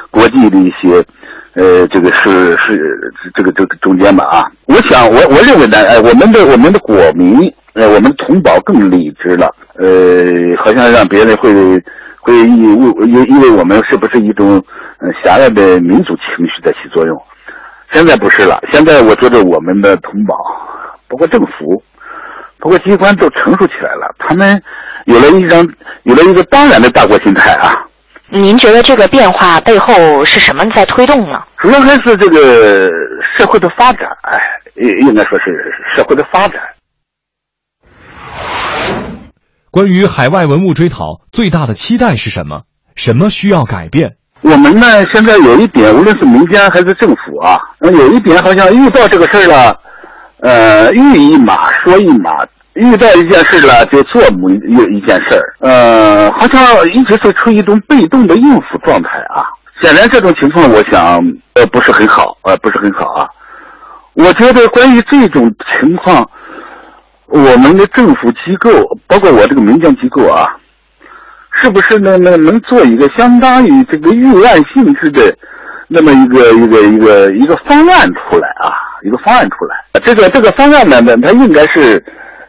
[0.10, 1.06] 国际的一些。
[1.56, 10.26] 呃，这个是是这个这个中间吧啊，我想我我认为呢，哎，我们的我们的国民，呃，我们的同胞更理智了，呃，
[10.64, 11.54] 好像让别人会
[12.20, 14.64] 会以为因为我们是不是一种
[15.24, 17.22] 狭隘的民族情绪在起作用？
[17.92, 20.34] 现在不是了，现在我觉得我们的同胞，
[21.08, 21.84] 包括政府，
[22.60, 24.60] 包括机关都成熟起来了，他们
[25.06, 25.64] 有了一张
[26.02, 27.86] 有了一个当然的大国心态啊。
[28.36, 31.40] 您觉得这个变化背后是什么在推动呢？
[31.58, 32.90] 主要还是这个
[33.38, 34.40] 社会的发展，哎，
[34.76, 35.46] 应应该说是
[35.96, 36.60] 社会的发展。
[39.70, 42.64] 关于海外文物追讨，最大的期待是什么？
[42.96, 44.14] 什么需要改变？
[44.42, 49.80] 我们呢，现在有一点，无论是民间还是政府啊，有一点好像遇到这个事儿了，
[50.42, 52.32] 呃，遇一码说一码。
[52.76, 56.60] 遇到一件事了就做某一一件事儿，呃，好像
[56.92, 59.46] 一直是处于一种被动的应付状态啊。
[59.80, 61.20] 显然这种情况，我想
[61.54, 63.28] 呃不是很好，呃不是很好啊。
[64.14, 65.44] 我觉得关于这种
[65.82, 66.28] 情况，
[67.28, 68.72] 我们的政府机构，
[69.06, 70.48] 包括我这个民间机构啊，
[71.52, 75.36] 是不是能能能做一个相当于这个预案性质的
[75.88, 78.74] 那么一个一个一个一个方案出来啊？
[79.06, 82.04] 一个方案出来，这个这个方案呢，呢它应该是。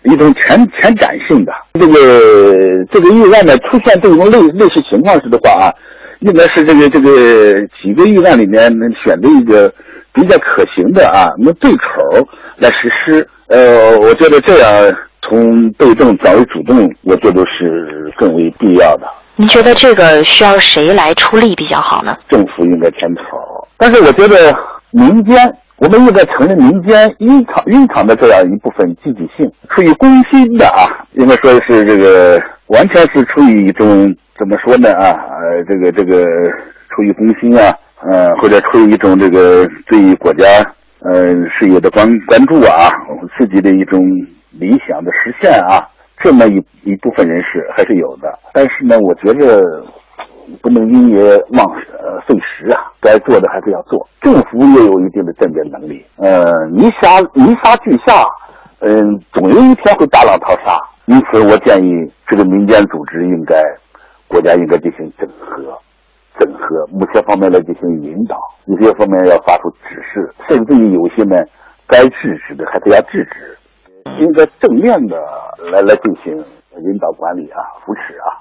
[0.04, 5.72] 一种全全展性的这个这个预案呢，出现这种类类似情况时的话啊，
[6.20, 9.72] 应该是这个这个几个预案里面能选择一个
[10.12, 13.26] 比较可行的啊，能对口来实施。
[13.48, 19.06] 呃，我觉得这样从被动转为主动，我觉得是更为必要的。
[19.36, 22.16] 您觉得这个需要谁来出力比较好呢？
[22.28, 23.22] 政府应该牵头，
[23.78, 24.54] 但是我觉得
[24.90, 25.36] 民间。
[25.84, 33.86] 我们应该承认民间蕴藏蕴藏的这样一部分积极性，出于公心的啊，应该说是这个完全是出于一种
[34.38, 36.24] 怎么说呢啊呃这个这个
[36.88, 37.70] 出于公心啊，
[38.00, 40.46] 呃或者出于一种这个对于国家
[41.00, 41.12] 呃
[41.50, 42.88] 事业的关关注啊，
[43.36, 44.00] 自己的一种
[44.58, 45.84] 理想的实现啊，
[46.22, 49.84] 这么一一部分人士还是有的，但是呢，我觉得。
[50.62, 54.06] 不能因噎忘食呃废食啊，该做的还是要做。
[54.20, 58.24] 政府也有一定的甄别能力，呃，泥沙泥沙俱下，
[58.80, 60.78] 嗯，总有一天会大浪淘沙。
[61.06, 61.90] 因此，我建议
[62.26, 63.60] 这个民间组织应该，
[64.26, 65.76] 国家应该进行整合，
[66.38, 71.36] 整合某些方面来进行引导，有些方面要发出指示，甚至于有些呢，
[71.86, 73.58] 该制止的还是要制止，
[74.18, 75.16] 应该正面的
[75.70, 76.34] 来来进行
[76.80, 78.40] 引导管理啊，扶持啊。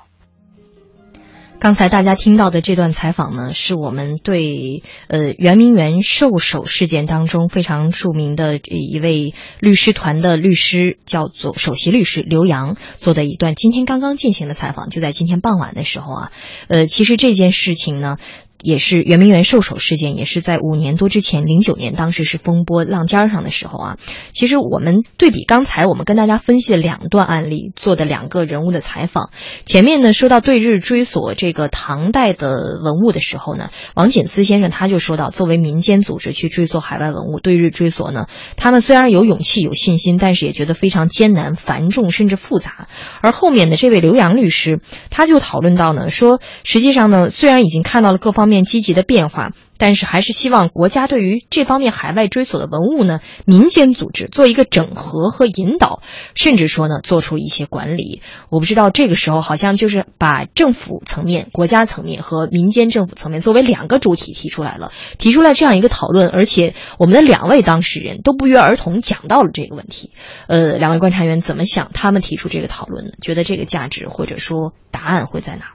[1.63, 16.31] 刚才大家听到的这段采访呢，是我们对呃圆明园兽首事件当中非常著名的一位律师团的律师，叫做首席律师刘洋做的一段今天刚刚进行的采访，就在今天傍晚的时候啊，
[16.67, 18.17] 呃，其实这件事情呢。
[18.63, 23.97] 也是圆明园兽首事件，也是在五年多之前，零九年，当时是风波浪尖上的时候啊。
[24.31, 29.31] 其实我们对比刚才我们跟大家分析的两段案例做的两个人物的采访，
[29.65, 42.87] 前面呢说到对日追索这个唐代的文物的时候呢，王锦思先生他就说到，作为民间组织去追索海外文物，对日追索呢，他们虽然有勇气有信心，但是也觉得非常艰难繁重甚至复杂。
[43.21, 48.52] 而后面的这位刘洋律师，他就讨论到呢，说实际上呢，虽然已经看到了各方面。
[48.53, 56.03] 面积极的变化，但是还是希望国家对于这方面海外追索的文物呢，民间组织做一个整合和引导，
[56.35, 58.21] 甚至说呢，做出一些管理。
[58.49, 70.11] 我不知道这个时候好像就是把政府层面、国家层面和民间政府层面作为两个主体提出来了，提出来这样一个讨论，而且我们的两位当事人都不约而同讲到了这个问题。
[70.45, 71.89] 呃，两位观察员怎么想？
[71.91, 73.11] 他们提出这个讨论呢？
[73.19, 75.71] 觉得这个价值或者说答案会在哪？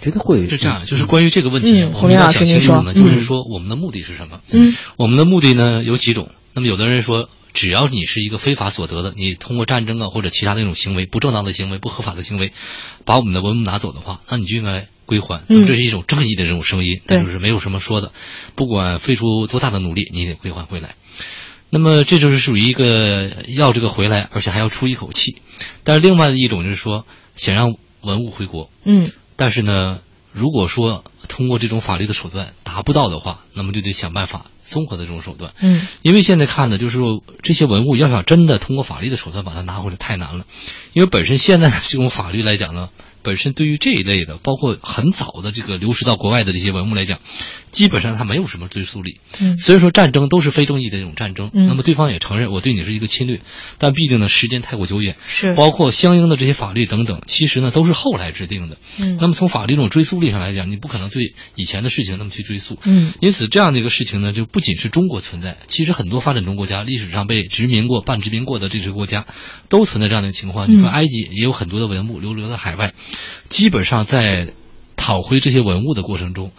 [0.00, 4.40] 觉得会是这样，就是关于这个问题，我们要想清楚呢，就是说我们的目的是什么？
[4.50, 6.30] 嗯，我们的目的呢有几种。
[6.54, 12.52] 那么有的人说，只要你是一个非法所得的，你通过战争啊或者其他那种行为、不正当的行为、不合法的行为，
[13.04, 15.44] 把我们的文物拿走的话，那你就应该归还。
[15.48, 18.12] 嗯，这是一种正义的这种声音，那就是没有什么说的，
[18.54, 20.94] 不管费出多大的努力，你得归还回来。
[21.70, 25.42] 那么这就是属于一个要这个回来，而且还要出一口气。
[25.84, 27.04] 但是另外的一种就是说，
[27.36, 28.70] 想让文物回国。
[28.84, 29.10] 嗯。
[29.38, 30.00] 但是呢，
[30.32, 35.54] 如果说通过这种法律的手段达不到的话，那么就得想办法综合的这种手段。
[35.60, 40.44] 嗯，因为现在看呢就是说这些文物要想真的通过法律的手段把它拿回来太难了，
[40.92, 42.88] 因为本身现在的这种法律来讲呢，
[43.28, 47.18] 本身对于这一类的，包括很早的这个流失到国外的这些文物来讲，
[47.70, 49.20] 基本上它没有什么追溯力。
[49.38, 53.42] 嗯所以说战争都是非正义的这种战争，嗯那么对方也承认我对你是一个侵略，
[53.76, 58.78] 但毕竟呢时间太过久远，是包括相应的这些法律等等，其实呢都是后来制定的。
[58.98, 62.78] 嗯那么从法律这种追溯力上来讲，你不可能对以前的事情那么去追溯。
[62.84, 69.26] 嗯因此这样的一个事情呢，就不仅是中国存在，其实很多发展中国家历史上被殖民过、半殖民过的这些国家，
[69.68, 70.72] 都存在这样的情况。
[70.72, 72.94] 你说嗯埃及也有很多的文物流流在海外，
[73.48, 74.52] 基本上在
[74.96, 76.52] 讨回这些文物的过程中。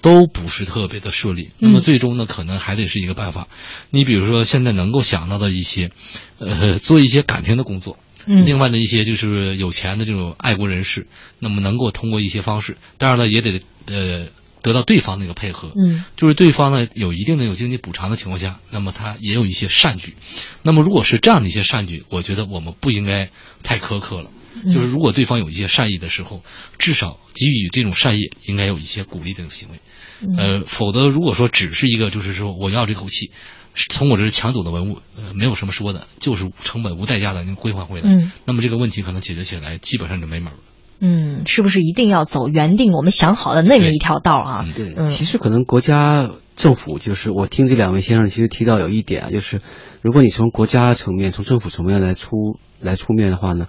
[0.00, 3.46] 都不是特别的顺利，那么嗯最终呢，可能还得是一个办法。
[3.90, 5.90] 你比如说，现在能够想到的一些，
[6.38, 11.06] 呃，做一些感情的工作，嗯另外的一些就是有钱的这种爱国人士，
[11.38, 14.26] 那么能够通过一些方式，当然了，也得呃
[14.60, 20.14] 得到对方的一个配合，嗯就是对方呢有一定的有经济补偿的情况下，那么他也有一些善举。
[20.62, 23.30] 那么如果是这样的一些善举，我觉得我们不应该
[23.62, 24.30] 太苛刻了。
[24.64, 26.42] 嗯就是如果对方有一些善意的时候，
[26.78, 29.80] 至少给予这种善意应该有一些鼓励的行为。
[30.20, 33.32] 嗯呃，否则如果说只是一个就是说我要这口气，
[33.74, 40.58] 从我这儿抢走的文物，呃，没有什么说的，就是成本无代价的能归还回来，嗯那么这个问题可能解决起来基本上就没门了。
[41.00, 44.66] 嗯，是不是一定要走原定我们想好的那么一条道啊？
[44.76, 49.60] 对，嗯其实可能国家政府就是我听这两位先生其实提到有一点啊，就是
[50.02, 52.36] 如果你从国家层面、从政府层面来出
[52.78, 53.66] 来出面的话呢，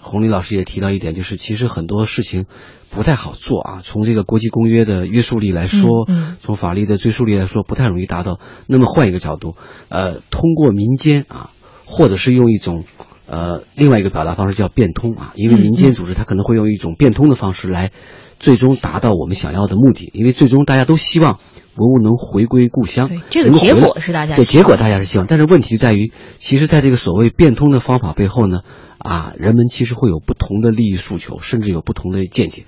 [0.00, 2.46] 洪礼老师也提到一点，就是其实很多事情
[2.90, 3.80] 不太好做啊。
[3.82, 8.40] 从这个国际公约的约束力来说，嗯嗯从法律的追溯力来说，不太容易达到。
[8.66, 9.54] 那么换一个角度，
[9.88, 11.50] 呃，通过民间啊，
[11.84, 12.84] 或者是用一种。
[13.32, 17.92] 呃，另外一个表达方式叫变通啊，因为嗯民间组织它可能会用一种变通的方式来，
[18.40, 20.10] 最终达到我们想要的目的。
[20.14, 21.38] 因为最终大家都希望
[21.80, 28.60] 文物能回归故乡，这个结果是大家对结果大家是希望，但是问题在于，其实在这个所谓变通的方法背后呢，
[28.98, 32.64] 啊，人们其实会有不同的利益诉求，甚至有不同的见解。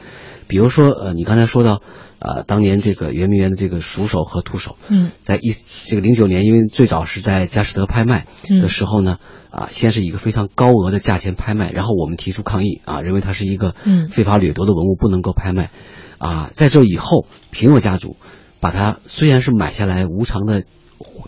[0.48, 1.80] 比如说，呃，你刚才说到，
[2.18, 5.10] 呃，当年这个圆明园的这个熟手和徒手，嗯。
[5.22, 5.52] 在一
[5.84, 8.26] 这个零九年，因为最早是在佳士得拍卖
[8.60, 9.18] 的时候呢，
[9.50, 14.08] 啊，先是一个非常高额的价钱拍卖，然后我们提出抗议啊，认为它是一个嗯。
[14.08, 15.70] 非法掠夺的文物，不能够拍卖，
[16.18, 18.16] 啊，在这以后，平诺家族
[18.62, 20.64] 把它虽然是买下来无偿的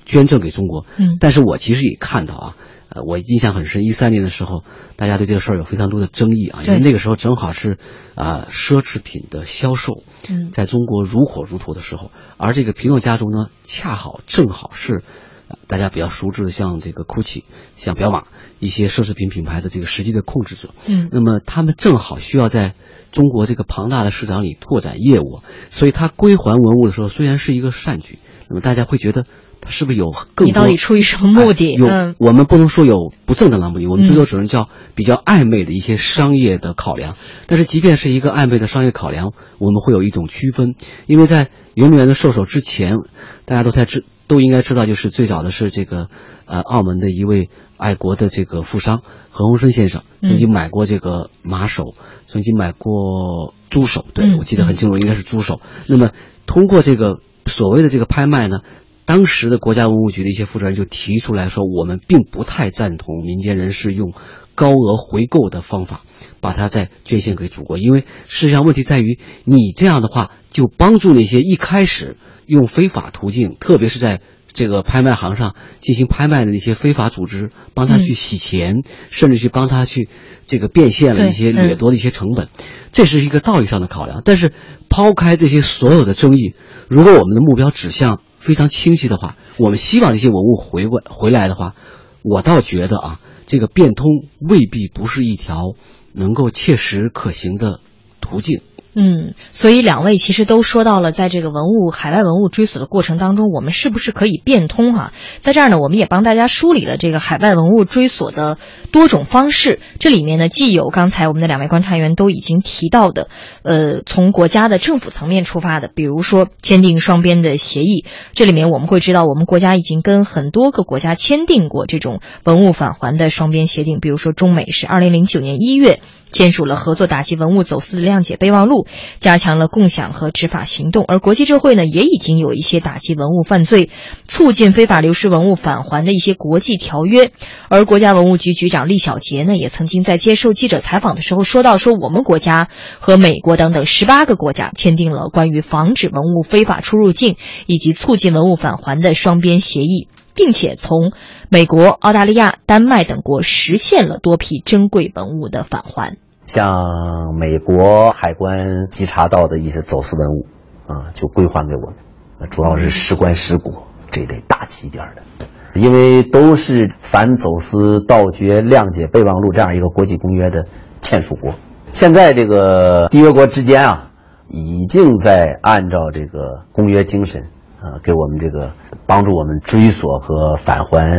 [0.07, 2.57] 捐赠给中国，嗯但是我其实也看到啊。
[2.91, 4.63] 呃，我印象很深，一三年的时候，
[4.95, 7.77] 大家对这个事儿有非常多的争议啊，因为那个时候正好是
[8.15, 15.03] 啊、奢侈品的销售，嗯在中国如火如荼的时候，而这个皮诺家族呢，恰好正好是。
[15.47, 17.45] 呃大家比较熟知的，像这个 GUCCI、
[17.77, 18.23] 像彪马
[18.61, 22.75] 一些奢侈品品牌的这个实际的控制者，嗯那么他们正好需要在
[23.15, 25.41] 中国这个庞大的市场里拓展业务，
[25.71, 28.19] 所以他归还文物的时候，虽然是一个善举，
[28.51, 29.25] 那么大家会觉得
[29.61, 30.47] 他是不是有更多？
[30.47, 31.77] 你到底出于什么目的？
[31.77, 37.17] 哎有、嗯我们不能说有不正当的目的，我们最多嗯只能叫比较暧昧的一些商业的考量。
[37.47, 40.75] 但是即便是一个暧昧的商业考量，我们会有一种区分，
[41.07, 42.97] 因为在圆明园的授首之前，
[43.45, 46.09] 大家都在知都应该知道，就是最早的是这个
[46.47, 50.31] 呃澳门的一位爱国的这个富商何鸿燊先生嗯。
[50.31, 51.95] 曾经买过这个马首，
[52.27, 54.39] 曾经买过猪首，对、嗯。
[54.39, 55.61] 我记得很清楚，应该是猪首。
[55.87, 56.11] 那么
[56.47, 58.61] 通过这个所谓的这个拍卖呢，
[59.05, 64.15] 当时的国家文物局的一些负责人就提出来说，我们并不太赞同民间人士用
[64.55, 66.01] 高额回购的方法
[66.41, 72.17] 把它再捐献给祖国，因为事实上问题在于，你这样的话就帮助那些一开始
[72.47, 74.21] 用非法途径，特别是在
[74.53, 80.09] 这个拍卖行上进行拍卖的那些非法组织，帮他去洗钱，甚至去帮他去
[80.47, 82.49] 这个变现了一些嗯掠夺的一些成本，
[82.93, 84.23] 这是一个道义上的考量。
[84.25, 84.53] 但是
[84.89, 86.55] 抛开这些所有的争议，
[86.89, 91.75] 如果我们的目标指向非常清晰的话，我们希望这些文物回过回来的话，
[92.23, 94.07] 我倒觉得啊，这个变通
[94.39, 95.75] 未必不是一条
[96.13, 97.81] 能够切实可行的
[98.21, 98.63] 途径。
[98.97, 108.57] 嗯，所以两位其实都说到了，在这个文物海外文物追索的过程当中，我们是不是可以变通哈、在这儿呢，我们也帮大家梳理了这个海外文物追索的
[108.93, 109.81] 多种方式。
[109.99, 113.29] 这里面呢，既有刚才我们的两位观察员都已经提到的，
[113.65, 118.05] 呃，从国家的政府层面出发的，比如说签订双边的协议。
[118.33, 126.01] 这里面我们会知道，我们国家已经跟很多个国家签订过这种文物返还的双边协定，比如说中美是二零零九年一月。
[126.31, 128.87] 签署了合作打击文物走私的谅解备忘录，
[129.21, 131.05] 加强了共享和执法行动。
[131.07, 133.91] 而国际社会呢，也已经有一些打击文物犯罪、
[134.27, 137.31] 促进非法流失文物返还的一些国际条约。
[137.69, 142.69] 而国家文物局局长厉小杰呢，也曾经在接受记者采访的时候说到，说我们国家
[142.99, 150.09] 和美国等等十八个国家签订了关于防止文物非法出入境以及促进文物返还的双边协议。
[150.35, 151.13] 并且从
[151.49, 156.17] 美国、澳大利亚、丹麦等国实现了多批珍贵文物的返还。
[156.45, 160.47] 像美国海关稽查到的一些走私文物，
[160.87, 162.51] 啊，就归还给我们。
[162.51, 165.47] 主要是石棺、石椁这类大气一点的，
[165.81, 170.67] 因为都是反走私、盗掘、谅解备忘录这样一个国际公约的
[171.01, 171.55] 签署国。
[171.93, 174.11] 现在这个缔约国之间啊，
[174.49, 177.45] 已经在按照这个公约精神，
[177.85, 178.73] 呃，给我们这个
[179.07, 181.19] 帮助我们追索和返还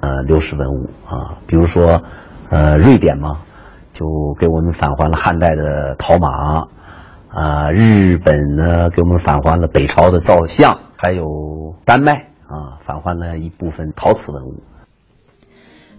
[0.00, 2.02] 呃流失文物啊，比如说，
[2.50, 3.38] 呃，瑞典嘛，
[3.92, 4.04] 就
[4.40, 6.66] 给我们返还了汉代的陶马。
[7.28, 12.12] 啊，日本呢给我们返还了北朝的造像，还有丹麦
[12.46, 14.62] 啊返还了一部分陶瓷文物。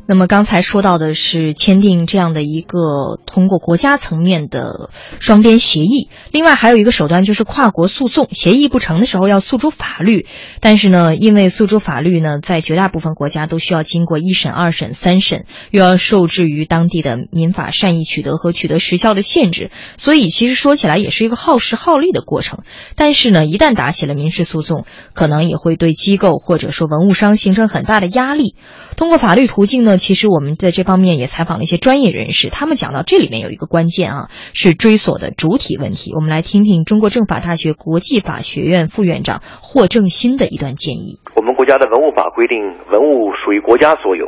[0.08, 8.28] 那么刚才说到的是签订这样的一个通过国家层面的双边协议，另外还有一个手段就是跨国诉讼。
[8.30, 10.28] 协议不成的时候要诉诸法律，
[10.60, 22.60] 但是呢，因为诉诸法律呢，在绝大部分国家都需要经过一审、二审、三审，又要受制于当地的民法善意取得和取得时效的限制，所以其实说起来也是一个耗时耗力的过程。
[22.96, 28.56] 但是呢，一旦打起了民事诉讼，可能也会对机构或者说文物商形成很大的压力。
[28.98, 29.95] 通过法律途径呢。
[29.98, 36.14] 其实我们在这方面也采访了一些专业人士，他们讲到这里面有一个关键啊，是追索的主体问题。
[36.14, 41.20] 我们来听听中国政法大学国际法学院副院长霍正新的一段建议。
[41.36, 42.58] 我们国家的文物法规定，
[42.92, 44.28] 文物属于国家所有，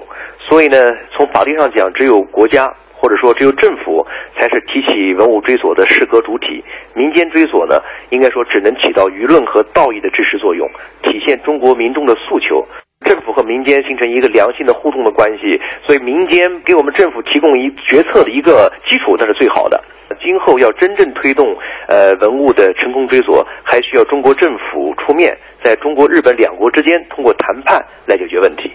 [0.50, 0.78] 所以呢，
[1.16, 6.64] 从法律上讲，只有国家或者说只有政府才是提起文物追索的适格主体。
[6.96, 7.80] 民间追索呢，
[8.10, 10.68] 应该说只能起到舆论和道义的支持作用，
[11.04, 12.66] 体现中国民众的诉求。
[13.06, 19.80] 政府和民间形成一个良性的互动的关系，所以民间给我们政府提供一决策的一个基础，那是最好的。
[20.20, 21.56] 今后要真正推动
[21.88, 28.72] 呃文物的成功追索，还需要中国政府出面，在中国、日本两国之间通过谈判来解决问题。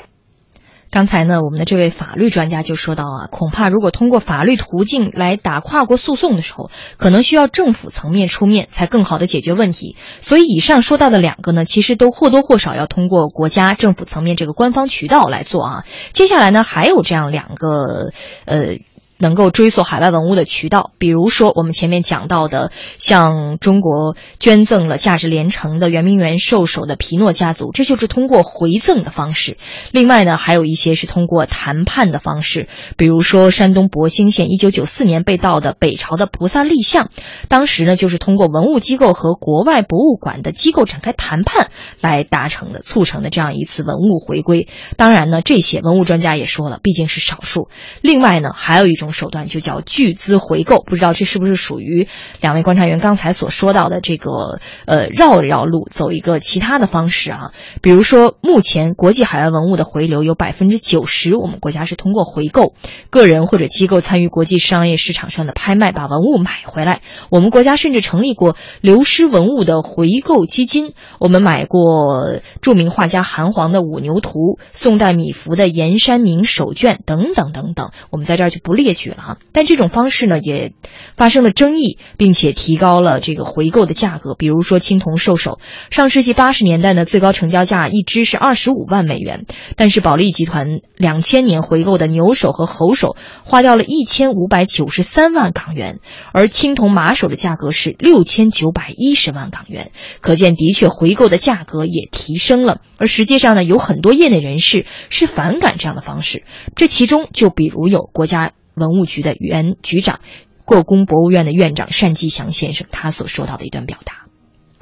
[0.93, 9.97] 刚才呢，我们的这位法律专家就说到啊，恐怕如果通过法律途径来打跨国诉讼的时候，可能需要政府层面出面才更好的解决问题。
[10.21, 15.85] 所以以上说到的两个呢，其实都或多或少要通过国家政府层面这个官方渠道来做啊。
[16.13, 18.13] 接下来呢，还有这样两个
[18.45, 18.77] 呃。
[19.23, 29.59] 能够追溯海外文物的渠道，比如说我们前面讲到的，向中国捐赠了价值连城的圆明园兽首的皮诺家族，这就是通过回赠的方式。
[29.93, 37.09] 另外呢，还有一些是通过谈判的方式，比如说山东博兴县一九九四年被盗的北朝的菩萨立像，
[37.49, 41.71] 当时呢就是通过文物机构和国外博物馆的机构展开谈判
[42.01, 44.67] 来达成的，促成的这样一次文物回归。
[44.97, 47.69] 当然呢，这些文物专家也说了，毕竟是少数。
[48.01, 49.12] 另外呢，还有一种。
[49.13, 52.09] 手段就叫巨资回购，不知道这是不是属于
[52.41, 57.53] 两位观察员刚才所说到的这个呃绕一绕路走一个其他的方式啊？
[57.81, 62.75] 比如说，目前国际海外文物的回流有百分之九十，我们国家是通过回购，
[63.11, 67.01] 个人或者机构参与国际商业市场上的拍卖，把文物买回来。
[67.31, 74.31] 我们国家甚至成立过流失文物的回购基金，我们买过著名画家韩黄的《五牛图》，
[74.73, 79.03] 宋代米芾的《岩山明手卷》等等等等，我们在这儿就不列举。
[79.03, 80.75] 举了哈，但这种方式呢也
[81.17, 84.37] 发生了争议，并且提高了这个回购的价格。
[84.37, 85.59] 比如说青铜兽首，
[85.91, 95.99] 上世纪八十年代呢最高成交价一只是二十五万美元，但是保利集团两千年回购的牛首和猴首花掉了一千五百九十三万港元，
[96.33, 99.91] 而青铜马首的价格是六千九百一十万港元。
[100.21, 102.83] 可见，的确回购的价格也提升了。
[102.99, 106.45] 而实际上呢，有很多业内人士是反感这样的方式。
[106.77, 108.53] 这其中就比如有国家。
[108.75, 110.21] 文物局的原局长、
[110.65, 114.27] 故宫博物院的院长单霁翔先生，他所说到的一段表达：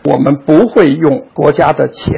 [0.05, 2.15] 我们不会用国家的钱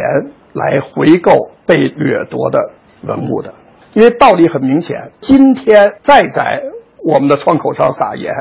[0.52, 2.58] 来回购被掠夺的
[3.02, 3.54] 文物的，
[3.94, 5.12] 因为道理很明显。
[5.20, 6.60] 今天再在
[7.04, 8.32] 我们的窗口上撒盐，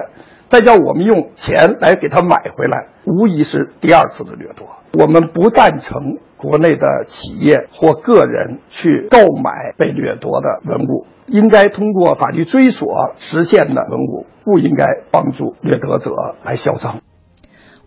[0.50, 4.68] 再叫我们用钱来给他买回来，无疑是第二次的掠夺。
[5.00, 11.06] 我们不赞成国内的企业或个人去购买被掠夺的文物。
[11.28, 16.12] 应该通过法律追索实现的文物，不应该帮助掠夺者
[16.44, 17.02] 来销赃。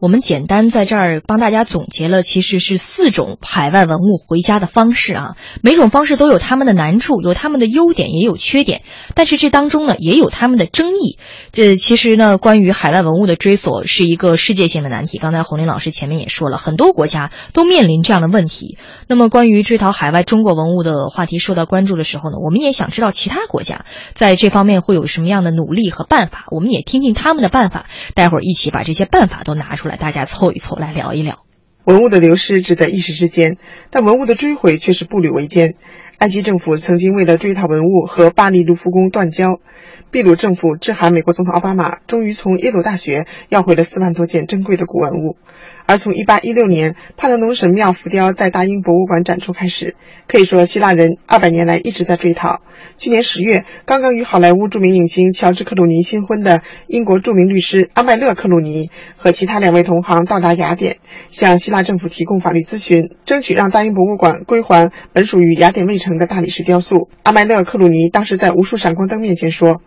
[0.04, 5.36] 我们简单在这儿帮大家总结了，其实是四种海外文物回家的方式啊。
[5.62, 8.82] 每种方式都有他们的难处，有他们的优点，也有缺点。
[9.14, 11.16] 但是这当中呢，也有他们的争议。
[11.52, 15.16] 这其实呢，关于海外文物的追索是一个世界性的难题。
[15.16, 18.76] 刚才洪林老师前面也说了，很多国家都面临这样的问题。
[19.08, 26.44] 那么，关于追讨海外中国文物的话题受到关注的时候呢，我们也想知道其他国家在这方面会有什么样的努力和办法。
[26.50, 29.93] 我们也听听他们的办法，待会儿一起把这些办法都拿出来。
[29.96, 31.38] 大家凑一凑来聊一聊，
[31.84, 33.56] 文物的流失只在一时之间，
[33.90, 35.74] 但文物的追回却是步履维艰。
[36.18, 39.58] 埃及政府曾经为了追讨文物和巴黎卢浮宫断交，
[40.12, 45.36] 秘鲁政府致函美国总统奥巴马，终于从耶鲁大学要回了四万多件珍贵的古文物。
[45.86, 52.60] 而从1816年帕德农神庙浮雕在大英博物馆展出开始，可以说希腊人二百年来一直在追讨。
[52.96, 60.96] 去年十月，刚刚与好莱坞著名影星乔治·克鲁尼新婚的英国著名律师阿麦勒·克鲁尼和其他两位同行到达雅典，
[61.28, 67.08] 向希腊政府提供法律咨询，争取让大英博物馆归还本属于雅典卫城的大理石雕塑。
[67.22, 69.82] 阿麦勒·克鲁尼当时在无数闪光灯面前说。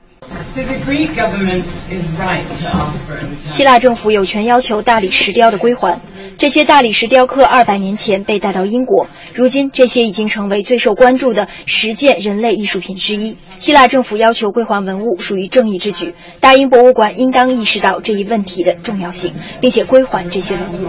[3.46, 6.02] 希腊政府有权要求大理石雕的归还。
[6.38, 13.36] 这些大理石雕刻二百年前被带到英国，如今这些已经成为最受关注的十件人类艺术品之一。
[13.56, 20.88] 希腊政府要求归还文物属于正义之举，大英博物馆应当意识到这一问题的重要性，并且归还这些文物。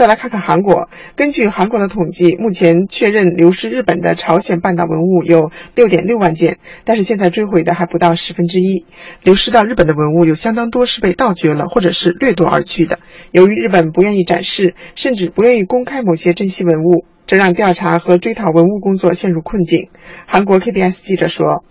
[0.00, 8.86] 再来看看韩国，根据韩国的统计，目前确认流失日本的朝鲜半岛文物有六点六万件，但是现在追回的还不到十分之一。
[9.22, 12.98] 流失到日本的文物有相当多是被盗掘了，或者是掠夺而去的。
[13.30, 19.90] 由于日本不愿意展示，甚至不愿意公开某些珍稀文物，这让调查和追讨文物工作陷入困境。
[20.24, 21.62] 韩国 KBS 记者说：“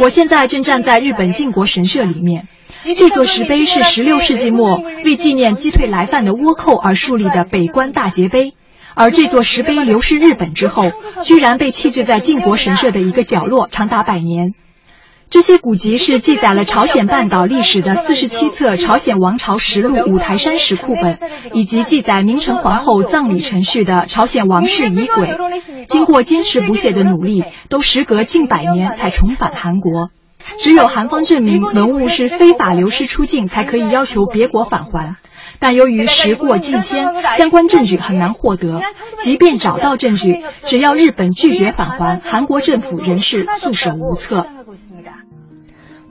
[0.00, 2.48] 我现在正站在日本靖国神社里面。”
[2.92, 8.52] 这座石碑是16世纪末为纪念击退来犯的倭寇而树立的北关大捷碑，
[8.94, 10.90] 而这座石碑流失日本之后，
[11.22, 14.52] 居然被弃置在靖国神社的一个角落，长达百年。
[15.30, 21.18] 这些古籍是记载了朝鲜半岛历史的四十七册《朝鲜王朝实录》五台山石库本，
[21.54, 25.28] 以及记载明成皇后葬礼程序的《朝鲜王室仪轨》。
[25.86, 30.10] 经过坚持不懈的努力，都时隔近百年才重返韩国。
[30.58, 35.16] 只有韩方证明文物是非法流失出境，才可以要求别国返还。
[35.58, 38.82] 但由于时过境迁，相关证据很难获得。
[39.22, 44.46] 即便找到证据，只要日本拒绝返还，韩国政府仍是束手无策。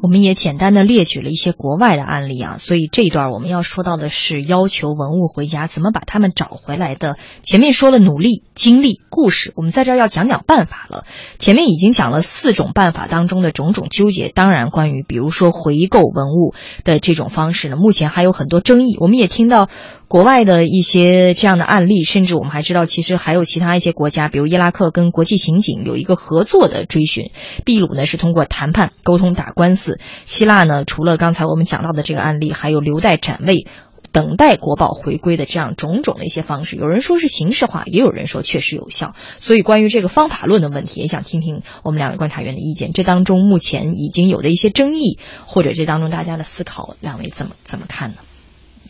[0.04, 7.16] 我们也简单的列举了一些国外的案例啊，所以这一段我们要说到的是要求文物回家，怎么把他们找回来的。
[7.42, 11.06] 前面说了努力、经历、故事，我们在这儿要讲讲办法了。
[11.40, 18.98] 前面已经讲了四种办法当中的种种纠结，当然关于比如说回购文物的这种方式呢，目前还有很多争议。
[19.00, 19.70] 我们也听到。
[20.14, 27.32] 国外的一些这样的案例，甚至我们还知道，其实还有其他一些国家，比如伊拉克跟国际刑警有一个合作的追寻。
[27.66, 33.66] 秘鲁呢是通过谈判沟通打官司，希腊呢除了刚才我们讲到的这个案例，还有留待展位、
[34.12, 36.76] 等待国宝回归的这样种种的一些方式。
[36.76, 39.16] 有人说是形式化，也有人说确实有效。
[39.40, 42.94] 所以关于这个方法论的问题，也想听听我们两位观察员的意见。
[42.94, 48.18] 这当中目前已经有的一些争议，或者这当中大家的思考，两位怎么怎么看呢？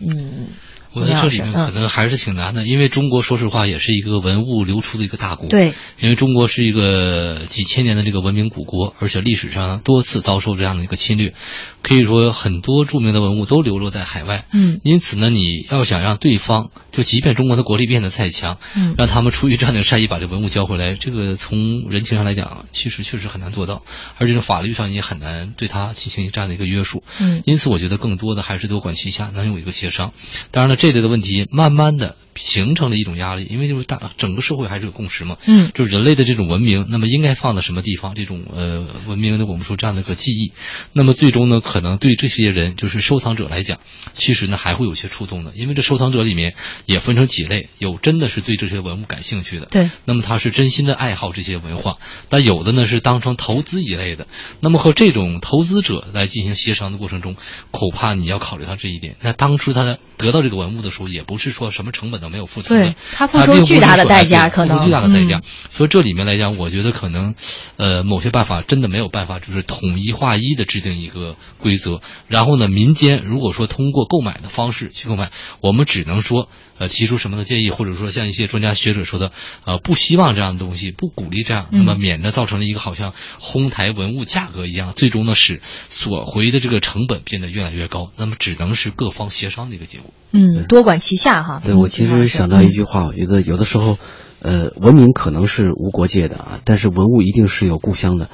[0.01, 0.47] 嗯。
[0.93, 5.49] 我觉得这里面可能还是挺难的，因为中国说实话也是一个文物流出的一个大国。
[5.49, 11.33] 对，因为中国是一个几千年的这个文明古国，而且历史上多次遭受这样的一个侵略，
[11.81, 14.45] 可以说很多著名的文物都流落在海外。
[14.53, 23.81] 嗯，因此呢，你要想让对方，就即便中国的国力变得再强，嗯，让他们出于这样的善意把这文物交回来，这个从人情上来讲，其实确实很难做到，
[24.19, 27.03] 而且法律上也很难对他进行这样的一个约束。
[27.19, 30.11] 嗯，因此我觉得更多的还是多管齐下，能有一个协商。
[30.51, 30.82] 当然了。
[30.83, 38.13] 这类的问题，慢慢的形成了一种压力，因为就是大整个社会还是有共识嘛，嗯，就是人类的这种文明，那么应该放在什么地方？
[38.13, 40.51] 这种呃文明的我们说这样的一个记忆，
[40.91, 43.79] 那么最终呢，可能对这些人就是收藏者来讲，
[44.11, 46.55] 其实呢还会有些触动的，因为这收藏者里面
[46.85, 54.27] 也分成几类，有真的是对这些文物感兴趣的，对，那么他是真心的爱好这些文化，但有的呢是当成投资一类的，
[54.59, 57.37] 那么和这种投资者来进行协商的过程中，
[57.71, 59.15] 恐怕你要考虑到这一点。
[59.21, 60.73] 那当初他得到这个文。
[60.73, 65.41] 物的时候也不是说什么成本都没有付出对，他付出巨大的代价，可能巨大的代价。
[65.69, 67.35] 所以这里面来讲，我觉得可能，
[67.77, 72.01] 呃，某些办法真的没有办法，就是统一划一的制定一个规则。
[72.27, 76.47] 然后呢，民间如果说通过购买的方式去购买，我们只能说，
[76.77, 79.31] 呃，提出什么的建议，或者说像一些专家学者说的，
[79.65, 88.11] 呃，不希望这样的东西，不鼓励这样，那么免得造成了一个好像哄抬文物价格一样，最终呢使索回的这个成本变得越来越高。
[88.17, 90.13] 那么只能是各方协商的一个结果。
[90.31, 90.63] 嗯。
[90.67, 91.61] 多管齐下哈。
[91.63, 93.97] 对我其实想到一句话，我觉得有的时候，
[94.39, 98.29] 呃，文明可能是无国界的啊，但是文物一定是有故乡的。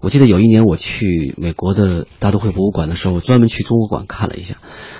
[0.00, 4.56] 我记得有一年我去美国的大都会博物馆的时候，我专门去中国馆看了一下。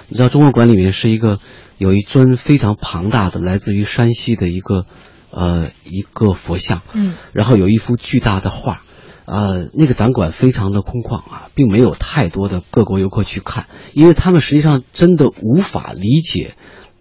[0.09, 1.39] 你知道中国馆里面是一个
[1.76, 4.87] 有一尊非常庞大的来自于山西的一个
[5.30, 8.82] 呃一个佛像，嗯，然后有一幅巨大的画。
[9.26, 16.55] 呃，那个展馆非常的空旷啊，并没有太多的各国游客去看，因为他们实际上真的无法理解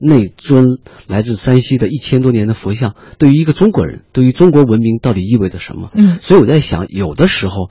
[0.06, 0.66] 那尊
[1.08, 5.90] 来自山西的一千多年的佛像，对于一个中国人，对于中国文明到底意味着什么？
[5.96, 7.70] 嗯，所以我在想，有的时候，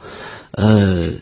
[0.51, 1.13] 呃。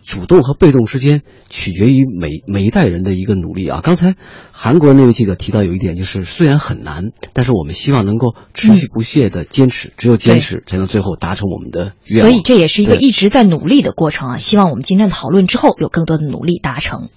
[0.00, 1.20] 主动和被动之间
[1.50, 3.80] 取决于每每一代人的一个努力啊。
[3.82, 4.14] 刚才
[4.52, 12.30] 韩国那位记者提到有一点，就是虽然很难，但是我们希望能够持续不懈的坚持，只有坚持才能最后达成我们的愿望。
[12.32, 14.36] 所以这也是一个一直在努力的过程啊。
[14.38, 17.10] 希望我们今天的讨论之后有更多的努力达成。